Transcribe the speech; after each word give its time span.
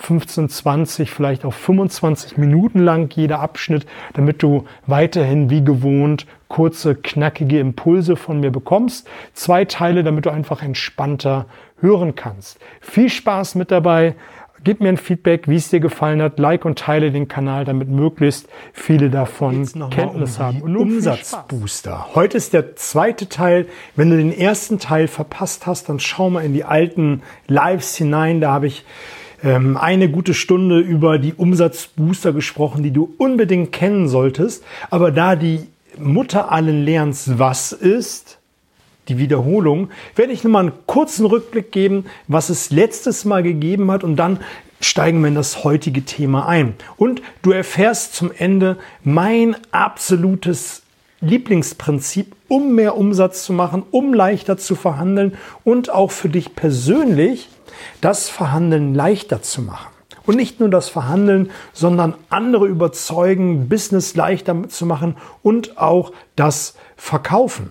15, 0.00 0.48
20, 0.48 1.10
vielleicht 1.10 1.44
auch 1.44 1.52
25 1.52 2.38
Minuten 2.38 2.78
lang 2.80 3.14
jeder 3.14 3.40
Abschnitt, 3.40 3.86
damit 4.14 4.42
du 4.42 4.64
weiterhin 4.86 5.50
wie 5.50 5.62
gewohnt 5.62 6.26
kurze, 6.48 6.96
knackige 6.96 7.60
Impulse 7.60 8.16
von 8.16 8.40
mir 8.40 8.50
bekommst. 8.50 9.08
Zwei 9.34 9.64
Teile, 9.64 10.02
damit 10.02 10.26
du 10.26 10.30
einfach 10.30 10.62
entspannter 10.62 11.46
hören 11.80 12.14
kannst. 12.14 12.58
Viel 12.80 13.08
Spaß 13.08 13.54
mit 13.54 13.70
dabei. 13.70 14.16
Gib 14.62 14.80
mir 14.80 14.90
ein 14.90 14.98
Feedback, 14.98 15.48
wie 15.48 15.56
es 15.56 15.70
dir 15.70 15.80
gefallen 15.80 16.20
hat. 16.20 16.38
Like 16.38 16.64
und 16.66 16.78
teile 16.78 17.12
den 17.12 17.28
Kanal, 17.28 17.64
damit 17.64 17.88
möglichst 17.88 18.48
viele 18.72 19.08
davon 19.08 19.66
Kenntnis 19.90 20.36
um 20.36 20.44
haben. 20.44 20.60
Und 20.62 20.76
Umsatzbooster. 20.76 22.14
Heute 22.14 22.36
ist 22.36 22.52
der 22.52 22.76
zweite 22.76 23.28
Teil. 23.28 23.66
Wenn 23.96 24.10
du 24.10 24.18
den 24.18 24.36
ersten 24.36 24.78
Teil 24.78 25.08
verpasst 25.08 25.66
hast, 25.66 25.88
dann 25.88 26.00
schau 26.00 26.28
mal 26.28 26.44
in 26.44 26.52
die 26.52 26.64
alten 26.64 27.22
Lives 27.46 27.96
hinein. 27.96 28.42
Da 28.42 28.52
habe 28.52 28.66
ich 28.66 28.84
ähm, 29.42 29.76
eine 29.76 30.10
gute 30.10 30.34
Stunde 30.34 30.78
über 30.78 31.18
die 31.18 31.34
Umsatzbooster 31.34 32.32
gesprochen, 32.32 32.82
die 32.82 32.90
du 32.90 33.14
unbedingt 33.18 33.72
kennen 33.72 34.08
solltest. 34.08 34.64
Aber 34.90 35.10
da 35.10 35.36
die 35.36 35.60
Mutter 35.98 36.52
allen 36.52 36.84
Lernens 36.84 37.38
was 37.38 37.72
ist, 37.72 38.38
die 39.08 39.18
Wiederholung, 39.18 39.90
werde 40.14 40.32
ich 40.32 40.44
nur 40.44 40.52
mal 40.52 40.60
einen 40.60 40.72
kurzen 40.86 41.26
Rückblick 41.26 41.72
geben, 41.72 42.04
was 42.28 42.48
es 42.48 42.70
letztes 42.70 43.24
Mal 43.24 43.42
gegeben 43.42 43.90
hat 43.90 44.04
und 44.04 44.16
dann 44.16 44.38
steigen 44.80 45.20
wir 45.20 45.28
in 45.28 45.34
das 45.34 45.64
heutige 45.64 46.04
Thema 46.04 46.46
ein. 46.46 46.74
Und 46.96 47.20
du 47.42 47.50
erfährst 47.50 48.14
zum 48.14 48.30
Ende 48.36 48.78
mein 49.04 49.56
absolutes 49.72 50.82
Lieblingsprinzip, 51.20 52.34
um 52.48 52.74
mehr 52.74 52.96
Umsatz 52.96 53.44
zu 53.44 53.52
machen, 53.52 53.82
um 53.90 54.14
leichter 54.14 54.56
zu 54.56 54.74
verhandeln 54.74 55.36
und 55.64 55.90
auch 55.90 56.10
für 56.10 56.30
dich 56.30 56.54
persönlich 56.54 57.48
das 58.00 58.28
Verhandeln 58.28 58.94
leichter 58.94 59.42
zu 59.42 59.62
machen. 59.62 59.90
Und 60.26 60.36
nicht 60.36 60.60
nur 60.60 60.68
das 60.68 60.88
Verhandeln, 60.88 61.50
sondern 61.72 62.14
andere 62.28 62.66
überzeugen, 62.66 63.68
Business 63.68 64.14
leichter 64.14 64.68
zu 64.68 64.86
machen 64.86 65.16
und 65.42 65.78
auch 65.78 66.12
das 66.36 66.74
Verkaufen. 66.96 67.70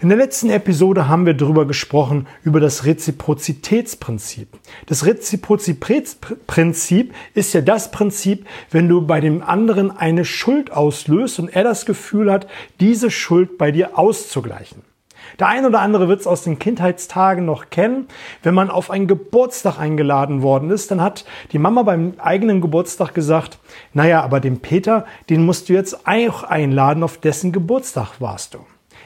In 0.00 0.08
der 0.08 0.18
letzten 0.18 0.50
Episode 0.50 1.08
haben 1.08 1.26
wir 1.26 1.34
darüber 1.34 1.66
gesprochen, 1.66 2.26
über 2.44 2.60
das 2.60 2.84
Reziprozitätsprinzip. 2.84 4.48
Das 4.86 5.06
Reziprozitätsprinzip 5.06 7.14
ist 7.34 7.54
ja 7.54 7.60
das 7.60 7.90
Prinzip, 7.90 8.46
wenn 8.70 8.88
du 8.88 9.06
bei 9.06 9.20
dem 9.20 9.42
anderen 9.42 9.90
eine 9.90 10.24
Schuld 10.24 10.70
auslöst 10.70 11.38
und 11.38 11.48
er 11.48 11.64
das 11.64 11.86
Gefühl 11.86 12.30
hat, 12.30 12.46
diese 12.80 13.10
Schuld 13.10 13.58
bei 13.58 13.70
dir 13.70 13.98
auszugleichen. 13.98 14.82
Der 15.38 15.48
ein 15.48 15.66
oder 15.66 15.80
andere 15.80 16.08
wird 16.08 16.20
es 16.20 16.26
aus 16.26 16.42
den 16.42 16.58
Kindheitstagen 16.58 17.44
noch 17.44 17.70
kennen. 17.70 18.08
Wenn 18.42 18.54
man 18.54 18.70
auf 18.70 18.90
einen 18.90 19.06
Geburtstag 19.06 19.78
eingeladen 19.78 20.42
worden 20.42 20.70
ist, 20.70 20.90
dann 20.90 21.02
hat 21.02 21.24
die 21.52 21.58
Mama 21.58 21.82
beim 21.82 22.14
eigenen 22.18 22.60
Geburtstag 22.60 23.14
gesagt, 23.14 23.58
naja, 23.92 24.22
aber 24.22 24.40
den 24.40 24.60
Peter, 24.60 25.04
den 25.28 25.44
musst 25.44 25.68
du 25.68 25.74
jetzt 25.74 26.06
auch 26.06 26.42
einladen, 26.42 27.02
auf 27.02 27.18
dessen 27.18 27.52
Geburtstag 27.52 28.20
warst 28.20 28.54
du. 28.54 28.58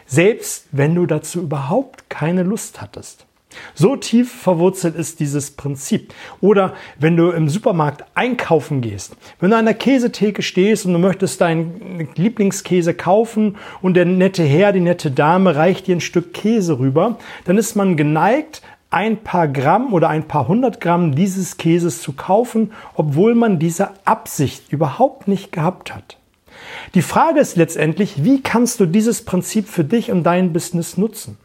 Selbst 0.07 0.69
wenn 0.73 0.95
du 0.95 1.07
dazu 1.07 1.41
überhaupt 1.41 2.11
keine 2.11 2.43
Lust 2.43 2.81
hattest. 2.81 3.27
So 3.75 3.97
tief 3.97 4.33
verwurzelt 4.33 4.95
ist 4.95 5.21
dieses 5.21 5.51
Prinzip. 5.51 6.15
Oder 6.41 6.75
wenn 6.99 7.17
du 7.17 7.31
im 7.31 7.49
Supermarkt 7.49 8.05
einkaufen 8.15 8.81
gehst, 8.81 9.17
wenn 9.41 9.51
du 9.51 9.57
an 9.57 9.65
der 9.65 9.75
Käsetheke 9.75 10.43
stehst 10.43 10.87
und 10.87 10.93
du 10.93 10.99
möchtest 10.99 11.41
deinen 11.41 12.09
Lieblingskäse 12.15 12.95
kaufen 12.95 13.57
und 13.83 13.95
der 13.95 14.05
nette 14.05 14.43
Herr, 14.43 14.73
die 14.73 14.81
nette 14.81 15.11
Dame 15.11 15.57
reicht 15.57 15.87
dir 15.87 15.97
ein 15.97 16.01
Stück 16.01 16.33
Käse 16.33 16.79
rüber, 16.79 17.19
dann 17.45 17.59
ist 17.59 17.75
man 17.75 17.97
geneigt, 17.97 18.63
ein 18.91 19.19
paar 19.19 19.47
Gramm 19.47 19.93
oder 19.93 20.09
ein 20.09 20.27
paar 20.27 20.49
hundert 20.49 20.81
Gramm 20.81 21.15
dieses 21.15 21.57
Käses 21.57 22.03
zu 22.03 22.13
kaufen, 22.13 22.73
obwohl 22.95 23.35
man 23.35 23.59
diese 23.59 23.91
Absicht 24.05 24.73
überhaupt 24.73 25.29
nicht 25.29 25.53
gehabt 25.53 25.95
hat. 25.95 26.19
Die 26.95 27.03
Frage 27.03 27.41
ist 27.41 27.57
letztendlich, 27.57 28.25
wie 28.25 28.43
kannst 28.43 28.81
du 28.81 28.87
dieses 28.87 29.25
Prinzip 29.25 29.69
für 29.69 29.85
dich 29.85 30.11
und 30.11 30.25
dein 30.25 30.53
Business 30.53 30.97
nutzen? 30.97 31.39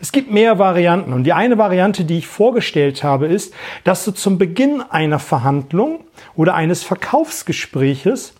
Es 0.00 0.12
gibt 0.12 0.30
mehr 0.30 0.58
Varianten 0.58 1.12
und 1.12 1.24
die 1.24 1.32
eine 1.32 1.58
Variante, 1.58 2.04
die 2.04 2.18
ich 2.18 2.26
vorgestellt 2.26 3.02
habe, 3.02 3.26
ist, 3.26 3.52
dass 3.82 4.04
du 4.04 4.12
zum 4.12 4.38
Beginn 4.38 4.80
einer 4.80 5.18
Verhandlung 5.18 6.00
oder 6.36 6.54
eines 6.54 6.82
Verkaufsgespräches 6.82 8.34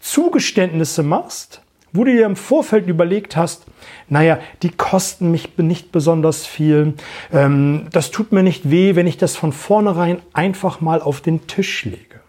Zugeständnisse 0.00 1.02
machst, 1.02 1.62
wo 1.92 2.04
du 2.04 2.12
dir 2.12 2.26
im 2.26 2.36
Vorfeld 2.36 2.86
überlegt 2.88 3.36
hast, 3.36 3.64
naja, 4.08 4.38
die 4.62 4.70
kosten 4.70 5.30
mich 5.30 5.56
nicht 5.58 5.92
besonders 5.92 6.46
viel, 6.46 6.94
ähm, 7.32 7.86
das 7.92 8.10
tut 8.10 8.32
mir 8.32 8.42
nicht 8.42 8.70
weh, 8.70 8.94
wenn 8.94 9.06
ich 9.06 9.16
das 9.16 9.36
von 9.36 9.52
vornherein 9.52 10.20
einfach 10.32 10.80
mal 10.80 11.00
auf 11.00 11.20
den 11.20 11.46
Tisch 11.46 11.84
lege. 11.84 12.20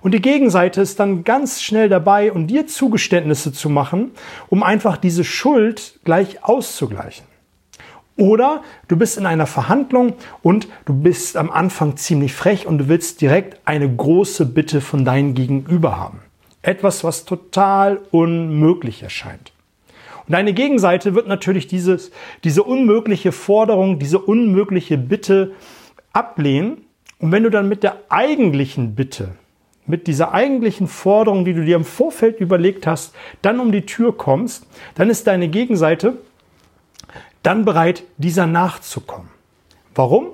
Und 0.00 0.12
die 0.14 0.22
Gegenseite 0.22 0.80
ist 0.80 1.00
dann 1.00 1.24
ganz 1.24 1.60
schnell 1.60 1.88
dabei, 1.88 2.30
um 2.30 2.46
dir 2.46 2.66
Zugeständnisse 2.66 3.52
zu 3.52 3.68
machen, 3.68 4.12
um 4.48 4.62
einfach 4.62 4.96
diese 4.96 5.24
Schuld 5.24 5.98
gleich 6.04 6.44
auszugleichen. 6.44 7.27
Oder 8.18 8.62
du 8.88 8.96
bist 8.96 9.16
in 9.16 9.26
einer 9.26 9.46
Verhandlung 9.46 10.14
und 10.42 10.66
du 10.86 10.92
bist 10.92 11.36
am 11.36 11.50
Anfang 11.50 11.96
ziemlich 11.96 12.34
frech 12.34 12.66
und 12.66 12.78
du 12.78 12.88
willst 12.88 13.20
direkt 13.20 13.60
eine 13.64 13.88
große 13.88 14.44
Bitte 14.44 14.80
von 14.80 15.04
deinem 15.04 15.34
Gegenüber 15.34 15.96
haben. 15.96 16.18
Etwas, 16.60 17.04
was 17.04 17.24
total 17.24 18.00
unmöglich 18.10 19.04
erscheint. 19.04 19.52
Und 20.26 20.32
deine 20.32 20.52
Gegenseite 20.52 21.14
wird 21.14 21.28
natürlich 21.28 21.68
dieses, 21.68 22.10
diese 22.42 22.64
unmögliche 22.64 23.30
Forderung, 23.30 24.00
diese 24.00 24.18
unmögliche 24.18 24.98
Bitte 24.98 25.52
ablehnen. 26.12 26.78
Und 27.20 27.30
wenn 27.30 27.44
du 27.44 27.50
dann 27.50 27.68
mit 27.68 27.84
der 27.84 27.98
eigentlichen 28.08 28.96
Bitte, 28.96 29.28
mit 29.86 30.08
dieser 30.08 30.34
eigentlichen 30.34 30.88
Forderung, 30.88 31.44
die 31.44 31.54
du 31.54 31.64
dir 31.64 31.76
im 31.76 31.84
Vorfeld 31.84 32.40
überlegt 32.40 32.84
hast, 32.84 33.14
dann 33.42 33.60
um 33.60 33.70
die 33.70 33.86
Tür 33.86 34.16
kommst, 34.16 34.66
dann 34.96 35.08
ist 35.08 35.28
deine 35.28 35.48
Gegenseite 35.48 36.18
dann 37.42 37.64
bereit, 37.64 38.02
dieser 38.16 38.46
nachzukommen. 38.46 39.28
Warum? 39.94 40.28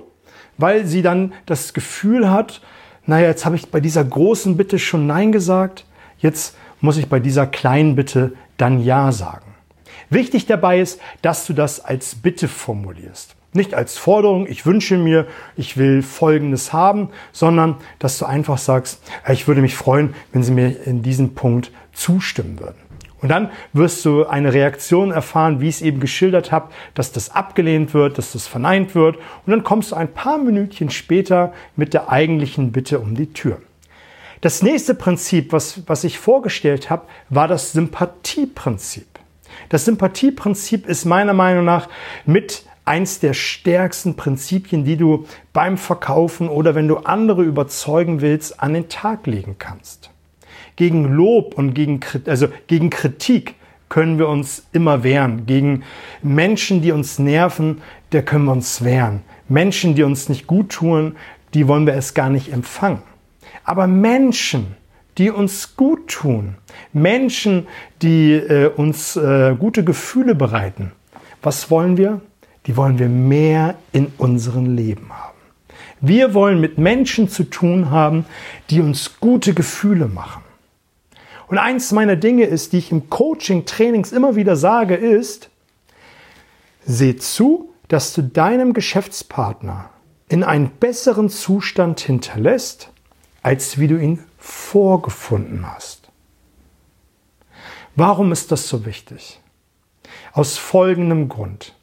Weil 0.57 0.85
sie 0.85 1.01
dann 1.01 1.33
das 1.45 1.73
Gefühl 1.73 2.29
hat, 2.29 2.61
naja, 3.05 3.27
jetzt 3.27 3.45
habe 3.45 3.55
ich 3.55 3.69
bei 3.69 3.79
dieser 3.79 4.03
großen 4.03 4.57
Bitte 4.57 4.79
schon 4.79 5.07
Nein 5.07 5.31
gesagt, 5.31 5.85
jetzt 6.19 6.55
muss 6.81 6.97
ich 6.97 7.09
bei 7.09 7.19
dieser 7.19 7.47
kleinen 7.47 7.95
Bitte 7.95 8.33
dann 8.57 8.83
Ja 8.83 9.11
sagen. 9.11 9.45
Wichtig 10.09 10.45
dabei 10.45 10.79
ist, 10.79 10.99
dass 11.21 11.45
du 11.45 11.53
das 11.53 11.83
als 11.83 12.15
Bitte 12.15 12.47
formulierst. 12.47 13.35
Nicht 13.53 13.73
als 13.73 13.97
Forderung, 13.97 14.47
ich 14.47 14.65
wünsche 14.65 14.97
mir, 14.97 15.27
ich 15.55 15.77
will 15.77 16.01
Folgendes 16.01 16.73
haben, 16.73 17.09
sondern 17.31 17.77
dass 17.99 18.17
du 18.17 18.25
einfach 18.25 18.57
sagst, 18.57 19.01
ich 19.29 19.47
würde 19.47 19.61
mich 19.61 19.75
freuen, 19.75 20.13
wenn 20.33 20.43
Sie 20.43 20.51
mir 20.51 20.85
in 20.85 21.03
diesem 21.03 21.35
Punkt 21.35 21.71
zustimmen 21.93 22.59
würden. 22.59 22.84
Und 23.21 23.29
dann 23.29 23.49
wirst 23.73 24.03
du 24.05 24.25
eine 24.25 24.53
Reaktion 24.53 25.11
erfahren, 25.11 25.61
wie 25.61 25.69
ich 25.69 25.75
es 25.75 25.81
eben 25.81 25.99
geschildert 25.99 26.51
habe, 26.51 26.69
dass 26.93 27.11
das 27.11 27.31
abgelehnt 27.31 27.93
wird, 27.93 28.17
dass 28.17 28.33
das 28.33 28.47
verneint 28.47 28.93
wird. 28.93 29.15
Und 29.15 29.51
dann 29.51 29.63
kommst 29.63 29.91
du 29.91 29.95
ein 29.95 30.13
paar 30.13 30.37
Minütchen 30.37 30.89
später 30.89 31.53
mit 31.75 31.93
der 31.93 32.09
eigentlichen 32.09 32.71
Bitte 32.71 32.99
um 32.99 33.15
die 33.15 33.33
Tür. 33.33 33.61
Das 34.41 34.61
nächste 34.61 34.93
Prinzip, 34.93 35.53
was, 35.53 35.81
was 35.87 36.03
ich 36.03 36.19
vorgestellt 36.19 36.89
habe, 36.89 37.07
war 37.29 37.47
das 37.47 37.71
Sympathieprinzip. 37.71 39.07
Das 39.69 39.85
Sympathieprinzip 39.85 40.85
ist 40.85 41.05
meiner 41.05 41.33
Meinung 41.33 41.65
nach 41.65 41.89
mit 42.25 42.65
eins 42.83 43.19
der 43.19 43.33
stärksten 43.33 44.15
Prinzipien, 44.15 44.85
die 44.85 44.97
du 44.97 45.25
beim 45.53 45.77
Verkaufen 45.77 46.49
oder 46.49 46.75
wenn 46.75 46.87
du 46.87 46.97
andere 46.97 47.43
überzeugen 47.43 48.21
willst, 48.21 48.61
an 48.61 48.73
den 48.73 48.89
Tag 48.89 49.25
legen 49.25 49.55
kannst. 49.57 50.11
Gegen 50.75 51.13
Lob 51.13 51.57
und 51.57 51.73
gegen, 51.73 52.01
also 52.25 52.47
gegen 52.67 52.89
Kritik 52.89 53.55
können 53.89 54.17
wir 54.17 54.27
uns 54.27 54.65
immer 54.73 55.03
wehren. 55.03 55.45
Gegen 55.45 55.83
Menschen, 56.21 56.81
die 56.81 56.91
uns 56.91 57.19
nerven, 57.19 57.81
der 58.11 58.23
können 58.23 58.45
wir 58.45 58.51
uns 58.51 58.83
wehren. 58.83 59.21
Menschen, 59.47 59.95
die 59.95 60.03
uns 60.03 60.27
nicht 60.27 60.47
gut 60.47 60.69
tun, 60.69 61.15
die 61.53 61.67
wollen 61.67 61.85
wir 61.85 61.93
es 61.93 62.13
gar 62.13 62.29
nicht 62.29 62.51
empfangen. 62.51 63.01
Aber 63.63 63.87
Menschen, 63.87 64.75
die 65.17 65.31
uns 65.31 65.75
gut 65.75 66.09
tun, 66.09 66.55
Menschen, 66.93 67.67
die 68.01 68.33
äh, 68.33 68.67
uns 68.67 69.15
äh, 69.15 69.55
gute 69.57 69.83
Gefühle 69.83 70.35
bereiten, 70.35 70.91
was 71.41 71.71
wollen 71.71 71.97
wir? 71.97 72.21
Die 72.67 72.75
wollen 72.75 72.99
wir 72.99 73.09
mehr 73.09 73.75
in 73.91 74.11
unserem 74.17 74.75
Leben 74.75 75.09
haben. 75.09 75.37
Wir 76.01 76.33
wollen 76.33 76.59
mit 76.59 76.77
Menschen 76.77 77.29
zu 77.29 77.43
tun 77.43 77.91
haben, 77.91 78.25
die 78.69 78.81
uns 78.81 79.19
gute 79.19 79.53
Gefühle 79.53 80.07
machen. 80.07 80.41
Und 81.47 81.57
eins 81.57 81.91
meiner 81.91 82.15
Dinge 82.15 82.45
ist, 82.45 82.73
die 82.73 82.79
ich 82.79 82.91
im 82.91 83.09
Coaching, 83.09 83.65
Trainings 83.65 84.11
immer 84.11 84.35
wieder 84.35 84.55
sage, 84.55 84.95
ist, 84.95 85.49
seh 86.85 87.15
zu, 87.15 87.73
dass 87.87 88.13
du 88.13 88.23
deinem 88.23 88.73
Geschäftspartner 88.73 89.89
in 90.27 90.43
einen 90.43 90.69
besseren 90.69 91.29
Zustand 91.29 91.99
hinterlässt, 91.99 92.89
als 93.43 93.77
wie 93.77 93.87
du 93.87 93.97
ihn 93.97 94.23
vorgefunden 94.39 95.71
hast. 95.71 96.09
Warum 97.95 98.31
ist 98.31 98.51
das 98.51 98.67
so 98.67 98.85
wichtig? 98.85 99.39
Aus 100.33 100.57
folgendem 100.57 101.29
Grund. 101.29 101.75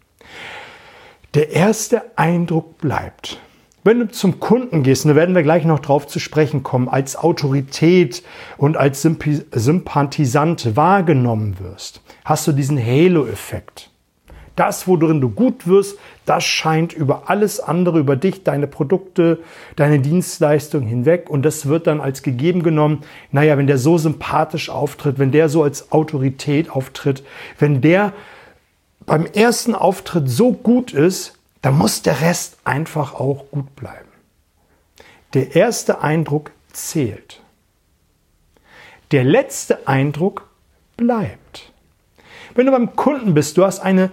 Der 1.35 1.50
erste 1.50 2.19
Eindruck 2.19 2.79
bleibt. 2.79 3.38
Wenn 3.84 3.99
du 3.99 4.08
zum 4.08 4.38
Kunden 4.38 4.84
gehst, 4.84 5.05
und 5.05 5.11
da 5.11 5.17
werden 5.17 5.34
wir 5.34 5.43
gleich 5.43 5.64
noch 5.64 5.81
drauf 5.81 6.06
zu 6.06 6.20
sprechen 6.20 6.62
kommen, 6.62 6.88
als 6.88 7.17
Autorität 7.17 8.23
und 8.56 8.76
als 8.76 9.02
Sympathisant 9.02 10.76
wahrgenommen 10.76 11.58
wirst, 11.58 12.00
hast 12.25 12.46
du 12.46 12.52
diesen 12.52 12.79
Halo-Effekt. 12.79 13.90
Das, 14.55 14.87
worin 14.87 15.20
du 15.20 15.31
gut 15.31 15.67
wirst, 15.67 15.99
das 16.26 16.44
scheint 16.44 16.93
über 16.93 17.31
alles 17.31 17.58
andere, 17.58 17.99
über 17.99 18.17
dich, 18.17 18.44
deine 18.44 18.69
Produkte, 18.69 19.40
deine 19.76 19.99
Dienstleistung 19.99 20.82
hinweg 20.82 21.28
und 21.28 21.43
das 21.43 21.67
wird 21.67 21.87
dann 21.87 22.00
als 22.00 22.23
gegeben 22.23 22.62
genommen. 22.62 23.00
Naja, 23.32 23.56
wenn 23.56 23.67
der 23.67 23.78
so 23.78 23.99
sympathisch 23.99 24.69
auftritt, 24.69 25.19
wenn 25.19 25.32
der 25.32 25.49
so 25.49 25.62
als 25.62 25.90
Autorität 25.90 26.70
auftritt, 26.70 27.25
wenn 27.58 27.81
der 27.81 28.12
beim 29.06 29.26
ersten 29.26 29.75
Auftritt 29.75 30.28
so 30.28 30.52
gut 30.52 30.93
ist, 30.93 31.38
dann 31.62 31.79
muss 31.79 32.03
der 32.03 32.20
Rest 32.20 32.59
einfach 32.64 33.14
auch 33.14 33.47
gut 33.50 33.75
bleiben. 33.76 34.09
Der 35.35 35.55
erste 35.56 36.03
Eindruck 36.03 36.50
zählt. 36.73 37.41
Der 39.12 39.25
letzte 39.25 39.87
Eindruck 39.87 40.50
bleibt. 40.97 41.73
Wenn 42.55 42.67
du 42.67 42.73
beim 42.73 42.97
Kunden 42.97 43.32
bist, 43.35 43.56
du 43.56 43.64
hast 43.64 43.81
eine 43.81 44.12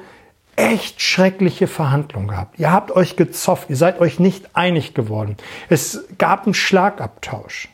echt 0.55 1.01
schreckliche 1.01 1.67
Verhandlung 1.67 2.27
gehabt. 2.27 2.59
Ihr 2.59 2.71
habt 2.71 2.91
euch 2.91 3.15
gezofft, 3.15 3.69
ihr 3.69 3.77
seid 3.77 3.99
euch 3.99 4.19
nicht 4.19 4.55
einig 4.55 4.93
geworden. 4.93 5.37
Es 5.69 6.05
gab 6.17 6.45
einen 6.45 6.53
Schlagabtausch. 6.53 7.69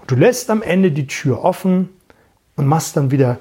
Und 0.00 0.10
du 0.10 0.16
lässt 0.16 0.50
am 0.50 0.62
Ende 0.62 0.90
die 0.90 1.06
Tür 1.06 1.44
offen 1.44 1.90
und 2.56 2.66
machst 2.66 2.96
dann 2.96 3.10
wieder 3.10 3.38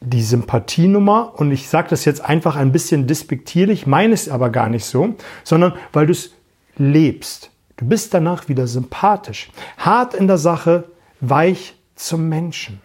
die 0.00 0.22
Sympathienummer. 0.22 1.34
Und 1.36 1.52
ich 1.52 1.68
sage 1.68 1.88
das 1.90 2.04
jetzt 2.04 2.24
einfach 2.24 2.56
ein 2.56 2.72
bisschen 2.72 3.06
despektierlich, 3.06 3.86
meine 3.86 4.14
es 4.14 4.28
aber 4.28 4.50
gar 4.50 4.68
nicht 4.68 4.84
so, 4.84 5.14
sondern 5.44 5.74
weil 5.92 6.06
du 6.06 6.12
es 6.12 6.32
lebst. 6.76 7.50
Du 7.76 7.86
bist 7.86 8.12
danach 8.12 8.48
wieder 8.48 8.66
sympathisch, 8.66 9.50
hart 9.76 10.14
in 10.14 10.26
der 10.26 10.38
Sache, 10.38 10.84
weich 11.20 11.76
zum 11.94 12.28
Menschen. 12.28 12.80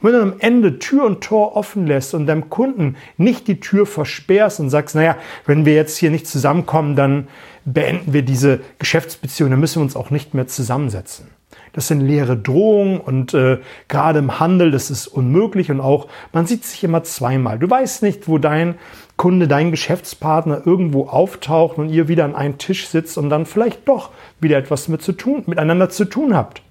Und 0.00 0.12
wenn 0.12 0.12
du 0.12 0.22
am 0.22 0.34
Ende 0.40 0.78
Tür 0.78 1.04
und 1.04 1.22
Tor 1.22 1.56
offen 1.56 1.86
lässt 1.86 2.14
und 2.14 2.26
deinem 2.26 2.50
Kunden 2.50 2.96
nicht 3.16 3.46
die 3.46 3.60
Tür 3.60 3.86
versperrst 3.86 4.60
und 4.60 4.70
sagst, 4.70 4.94
naja, 4.94 5.16
wenn 5.46 5.64
wir 5.64 5.74
jetzt 5.74 5.96
hier 5.96 6.10
nicht 6.10 6.26
zusammenkommen, 6.26 6.96
dann 6.96 7.28
beenden 7.64 8.12
wir 8.12 8.22
diese 8.22 8.60
Geschäftsbeziehung, 8.78 9.50
dann 9.50 9.60
müssen 9.60 9.76
wir 9.76 9.84
uns 9.84 9.96
auch 9.96 10.10
nicht 10.10 10.34
mehr 10.34 10.48
zusammensetzen. 10.48 11.28
Das 11.72 11.88
sind 11.88 12.00
leere 12.00 12.36
Drohungen 12.36 13.00
und 13.00 13.34
äh, 13.34 13.58
gerade 13.88 14.18
im 14.18 14.40
Handel, 14.40 14.70
das 14.70 14.90
ist 14.90 15.06
unmöglich 15.06 15.70
und 15.70 15.80
auch 15.80 16.08
man 16.32 16.46
sieht 16.46 16.64
sich 16.64 16.82
immer 16.82 17.04
zweimal. 17.04 17.58
Du 17.58 17.70
weißt 17.70 18.02
nicht, 18.02 18.28
wo 18.28 18.38
dein 18.38 18.76
Kunde, 19.16 19.48
dein 19.48 19.70
Geschäftspartner 19.70 20.62
irgendwo 20.64 21.06
auftaucht 21.06 21.78
und 21.78 21.88
ihr 21.90 22.08
wieder 22.08 22.24
an 22.24 22.34
einen 22.34 22.58
Tisch 22.58 22.88
sitzt 22.88 23.18
und 23.18 23.30
dann 23.30 23.46
vielleicht 23.46 23.86
doch 23.86 24.10
wieder 24.40 24.58
etwas 24.58 24.88
mit 24.88 25.02
zu 25.02 25.12
tun, 25.12 25.44
miteinander 25.46 25.90
zu 25.90 26.06
tun 26.06 26.34
habt. 26.34 26.62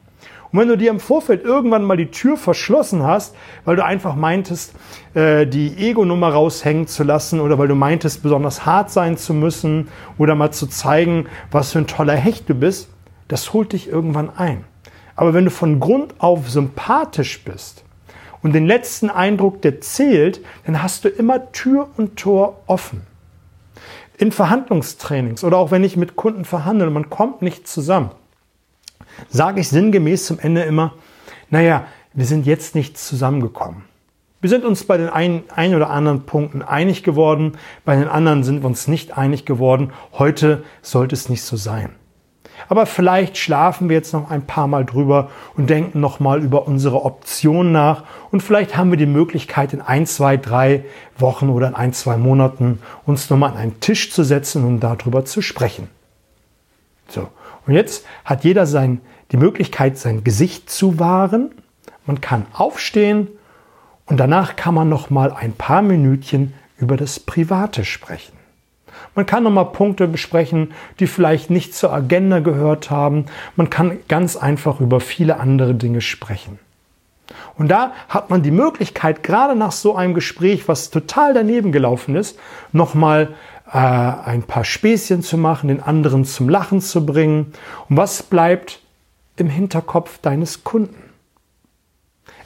Und 0.51 0.59
wenn 0.59 0.67
du 0.67 0.77
dir 0.77 0.89
im 0.89 0.99
Vorfeld 0.99 1.43
irgendwann 1.43 1.83
mal 1.83 1.95
die 1.95 2.09
Tür 2.09 2.35
verschlossen 2.35 3.03
hast, 3.03 3.35
weil 3.65 3.75
du 3.75 3.85
einfach 3.85 4.15
meintest, 4.15 4.73
äh, 5.13 5.45
die 5.45 5.77
Ego-Nummer 5.77 6.29
raushängen 6.29 6.87
zu 6.87 7.03
lassen 7.03 7.39
oder 7.39 7.59
weil 7.59 7.67
du 7.67 7.75
meintest, 7.75 8.23
besonders 8.23 8.65
hart 8.65 8.89
sein 8.89 9.15
zu 9.15 9.33
müssen 9.33 9.89
oder 10.17 10.33
mal 10.33 10.51
zu 10.51 10.65
zeigen, 10.65 11.27
was 11.51 11.71
für 11.71 11.79
ein 11.79 11.87
toller 11.87 12.15
Hecht 12.15 12.49
du 12.49 12.55
bist, 12.55 12.89
das 13.27 13.53
holt 13.53 13.73
dich 13.73 13.87
irgendwann 13.89 14.31
ein. 14.35 14.65
Aber 15.19 15.33
wenn 15.33 15.43
du 15.43 15.51
von 15.51 15.81
Grund 15.81 16.13
auf 16.19 16.49
sympathisch 16.49 17.43
bist 17.43 17.83
und 18.41 18.53
den 18.53 18.65
letzten 18.65 19.09
Eindruck, 19.09 19.61
der 19.61 19.81
zählt, 19.81 20.39
dann 20.65 20.81
hast 20.81 21.03
du 21.03 21.09
immer 21.09 21.51
Tür 21.51 21.89
und 21.97 22.15
Tor 22.15 22.61
offen. 22.67 23.01
In 24.17 24.31
Verhandlungstrainings 24.31 25.43
oder 25.43 25.57
auch 25.57 25.71
wenn 25.71 25.83
ich 25.83 25.97
mit 25.97 26.15
Kunden 26.15 26.45
verhandle, 26.45 26.87
und 26.87 26.93
man 26.93 27.09
kommt 27.09 27.41
nicht 27.41 27.67
zusammen 27.67 28.11
sage 29.27 29.59
ich 29.59 29.67
sinngemäß 29.67 30.25
zum 30.25 30.39
Ende 30.39 30.61
immer, 30.61 30.93
naja, 31.49 31.87
wir 32.13 32.25
sind 32.25 32.45
jetzt 32.45 32.75
nicht 32.75 32.97
zusammengekommen. 32.97 33.83
Wir 34.41 34.49
sind 34.49 34.63
uns 34.63 34.85
bei 34.85 34.95
den 34.95 35.09
ein, 35.09 35.43
ein 35.53 35.75
oder 35.75 35.89
anderen 35.89 36.25
Punkten 36.25 36.61
einig 36.61 37.03
geworden, 37.03 37.57
bei 37.83 37.97
den 37.97 38.07
anderen 38.07 38.43
sind 38.43 38.61
wir 38.61 38.67
uns 38.67 38.87
nicht 38.87 39.17
einig 39.17 39.45
geworden. 39.45 39.91
Heute 40.13 40.63
sollte 40.81 41.13
es 41.13 41.27
nicht 41.27 41.41
so 41.41 41.57
sein. 41.57 41.98
Aber 42.67 42.85
vielleicht 42.85 43.37
schlafen 43.37 43.89
wir 43.89 43.95
jetzt 43.95 44.13
noch 44.13 44.29
ein 44.29 44.45
paar 44.45 44.67
Mal 44.67 44.85
drüber 44.85 45.29
und 45.55 45.69
denken 45.69 45.99
nochmal 45.99 46.43
über 46.43 46.67
unsere 46.67 47.05
Optionen 47.05 47.71
nach. 47.71 48.03
Und 48.31 48.41
vielleicht 48.41 48.75
haben 48.75 48.91
wir 48.91 48.97
die 48.97 49.05
Möglichkeit, 49.05 49.73
in 49.73 49.81
ein, 49.81 50.05
zwei, 50.05 50.37
drei 50.37 50.83
Wochen 51.17 51.49
oder 51.49 51.69
in 51.69 51.75
ein, 51.75 51.93
zwei 51.93 52.17
Monaten 52.17 52.79
uns 53.05 53.29
nochmal 53.29 53.51
an 53.51 53.57
einen 53.57 53.79
Tisch 53.79 54.11
zu 54.11 54.23
setzen 54.23 54.65
und 54.65 54.81
darüber 54.81 55.25
zu 55.25 55.41
sprechen. 55.41 55.87
So. 57.07 57.27
Und 57.65 57.73
jetzt 57.73 58.05
hat 58.25 58.43
jeder 58.43 58.65
sein, 58.65 59.01
die 59.31 59.37
Möglichkeit, 59.37 59.97
sein 59.97 60.23
Gesicht 60.23 60.69
zu 60.69 60.99
wahren. 60.99 61.51
Man 62.05 62.19
kann 62.19 62.45
aufstehen 62.53 63.27
und 64.05 64.17
danach 64.17 64.55
kann 64.55 64.73
man 64.73 64.89
noch 64.89 65.09
mal 65.09 65.31
ein 65.31 65.53
paar 65.53 65.81
Minütchen 65.81 66.53
über 66.77 66.97
das 66.97 67.19
Private 67.19 67.85
sprechen. 67.85 68.38
Man 69.15 69.25
kann 69.25 69.43
noch 69.43 69.51
mal 69.51 69.65
Punkte 69.65 70.07
besprechen, 70.07 70.71
die 70.99 71.07
vielleicht 71.07 71.49
nicht 71.49 71.73
zur 71.73 71.91
Agenda 71.91 72.39
gehört 72.39 72.89
haben. 72.89 73.25
Man 73.55 73.69
kann 73.69 73.97
ganz 74.07 74.37
einfach 74.37 74.79
über 74.79 74.99
viele 74.99 75.39
andere 75.39 75.73
Dinge 75.73 76.01
sprechen. 76.01 76.59
Und 77.57 77.69
da 77.69 77.91
hat 78.07 78.29
man 78.29 78.41
die 78.41 78.51
Möglichkeit, 78.51 79.23
gerade 79.23 79.55
nach 79.55 79.71
so 79.71 79.95
einem 79.95 80.13
Gespräch, 80.13 80.67
was 80.67 80.89
total 80.89 81.33
daneben 81.33 81.71
gelaufen 81.71 82.15
ist, 82.15 82.39
nochmal 82.71 83.35
äh, 83.71 83.77
ein 83.77 84.43
paar 84.43 84.63
Späßchen 84.63 85.21
zu 85.21 85.37
machen, 85.37 85.67
den 85.67 85.81
anderen 85.81 86.25
zum 86.25 86.49
Lachen 86.49 86.81
zu 86.81 87.05
bringen. 87.05 87.53
Und 87.89 87.97
was 87.97 88.23
bleibt 88.23 88.79
im 89.35 89.49
Hinterkopf 89.49 90.19
deines 90.19 90.63
Kunden? 90.63 90.95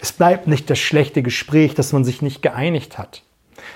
Es 0.02 0.12
bleibt 0.12 0.48
nicht 0.48 0.70
das 0.70 0.80
schlechte 0.80 1.24
Gespräch, 1.24 1.76
dass 1.76 1.94
man 1.94 2.04
sich 2.04 2.22
nicht 2.22 2.42
geeinigt 2.42 2.98
hat. 2.98 3.24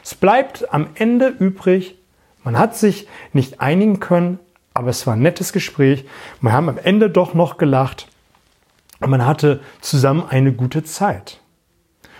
Es 0.03 0.13
bleibt 0.13 0.73
am 0.73 0.89
Ende 0.95 1.27
übrig, 1.27 1.96
man 2.44 2.58
hat 2.58 2.75
sich 2.75 3.08
nicht 3.34 3.62
einigen 3.62 4.00
können, 4.00 4.39
aber 4.74 4.89
es 4.89 5.08
war 5.08 5.15
ein 5.15 5.22
nettes 5.22 5.53
Gespräch. 5.53 6.06
Wir 6.41 6.51
haben 6.51 6.70
am 6.70 6.77
Ende 6.77 7.10
doch 7.10 7.34
noch 7.34 7.58
gelacht 7.58 8.08
und 9.00 9.10
man 9.10 9.25
hatte 9.25 9.62
zusammen 9.82 10.24
eine 10.27 10.53
gute 10.53 10.84
Zeit. 10.84 11.39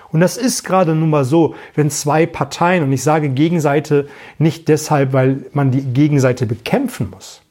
Und 0.10 0.22
das 0.22 0.38
ist 0.38 0.64
gerade 0.64 0.96
nun 0.96 1.10
mal 1.10 1.26
so, 1.26 1.56
wenn 1.76 1.90
zwei 1.90 2.26
Parteien, 2.26 2.84
und 2.84 2.94
ich 2.94 3.04
sage 3.04 3.30
Gegenseite 3.30 4.08
nicht 4.38 4.68
deshalb, 4.68 5.14
weil 5.14 5.46
man 5.52 5.72
die 5.72 5.82
Gegenseite 5.82 6.46
bekämpfen 6.46 7.10
muss. 7.10 7.42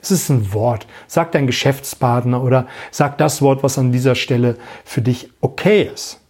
Es 0.00 0.10
ist 0.10 0.30
ein 0.30 0.52
Wort. 0.52 0.86
Sag 1.08 1.32
dein 1.32 1.46
Geschäftspartner 1.46 2.42
oder 2.42 2.68
sag 2.90 3.18
das 3.18 3.42
Wort, 3.42 3.62
was 3.62 3.78
an 3.78 3.92
dieser 3.92 4.14
Stelle 4.14 4.56
für 4.84 5.02
dich 5.02 5.30
okay 5.40 5.90
ist. 5.92 6.20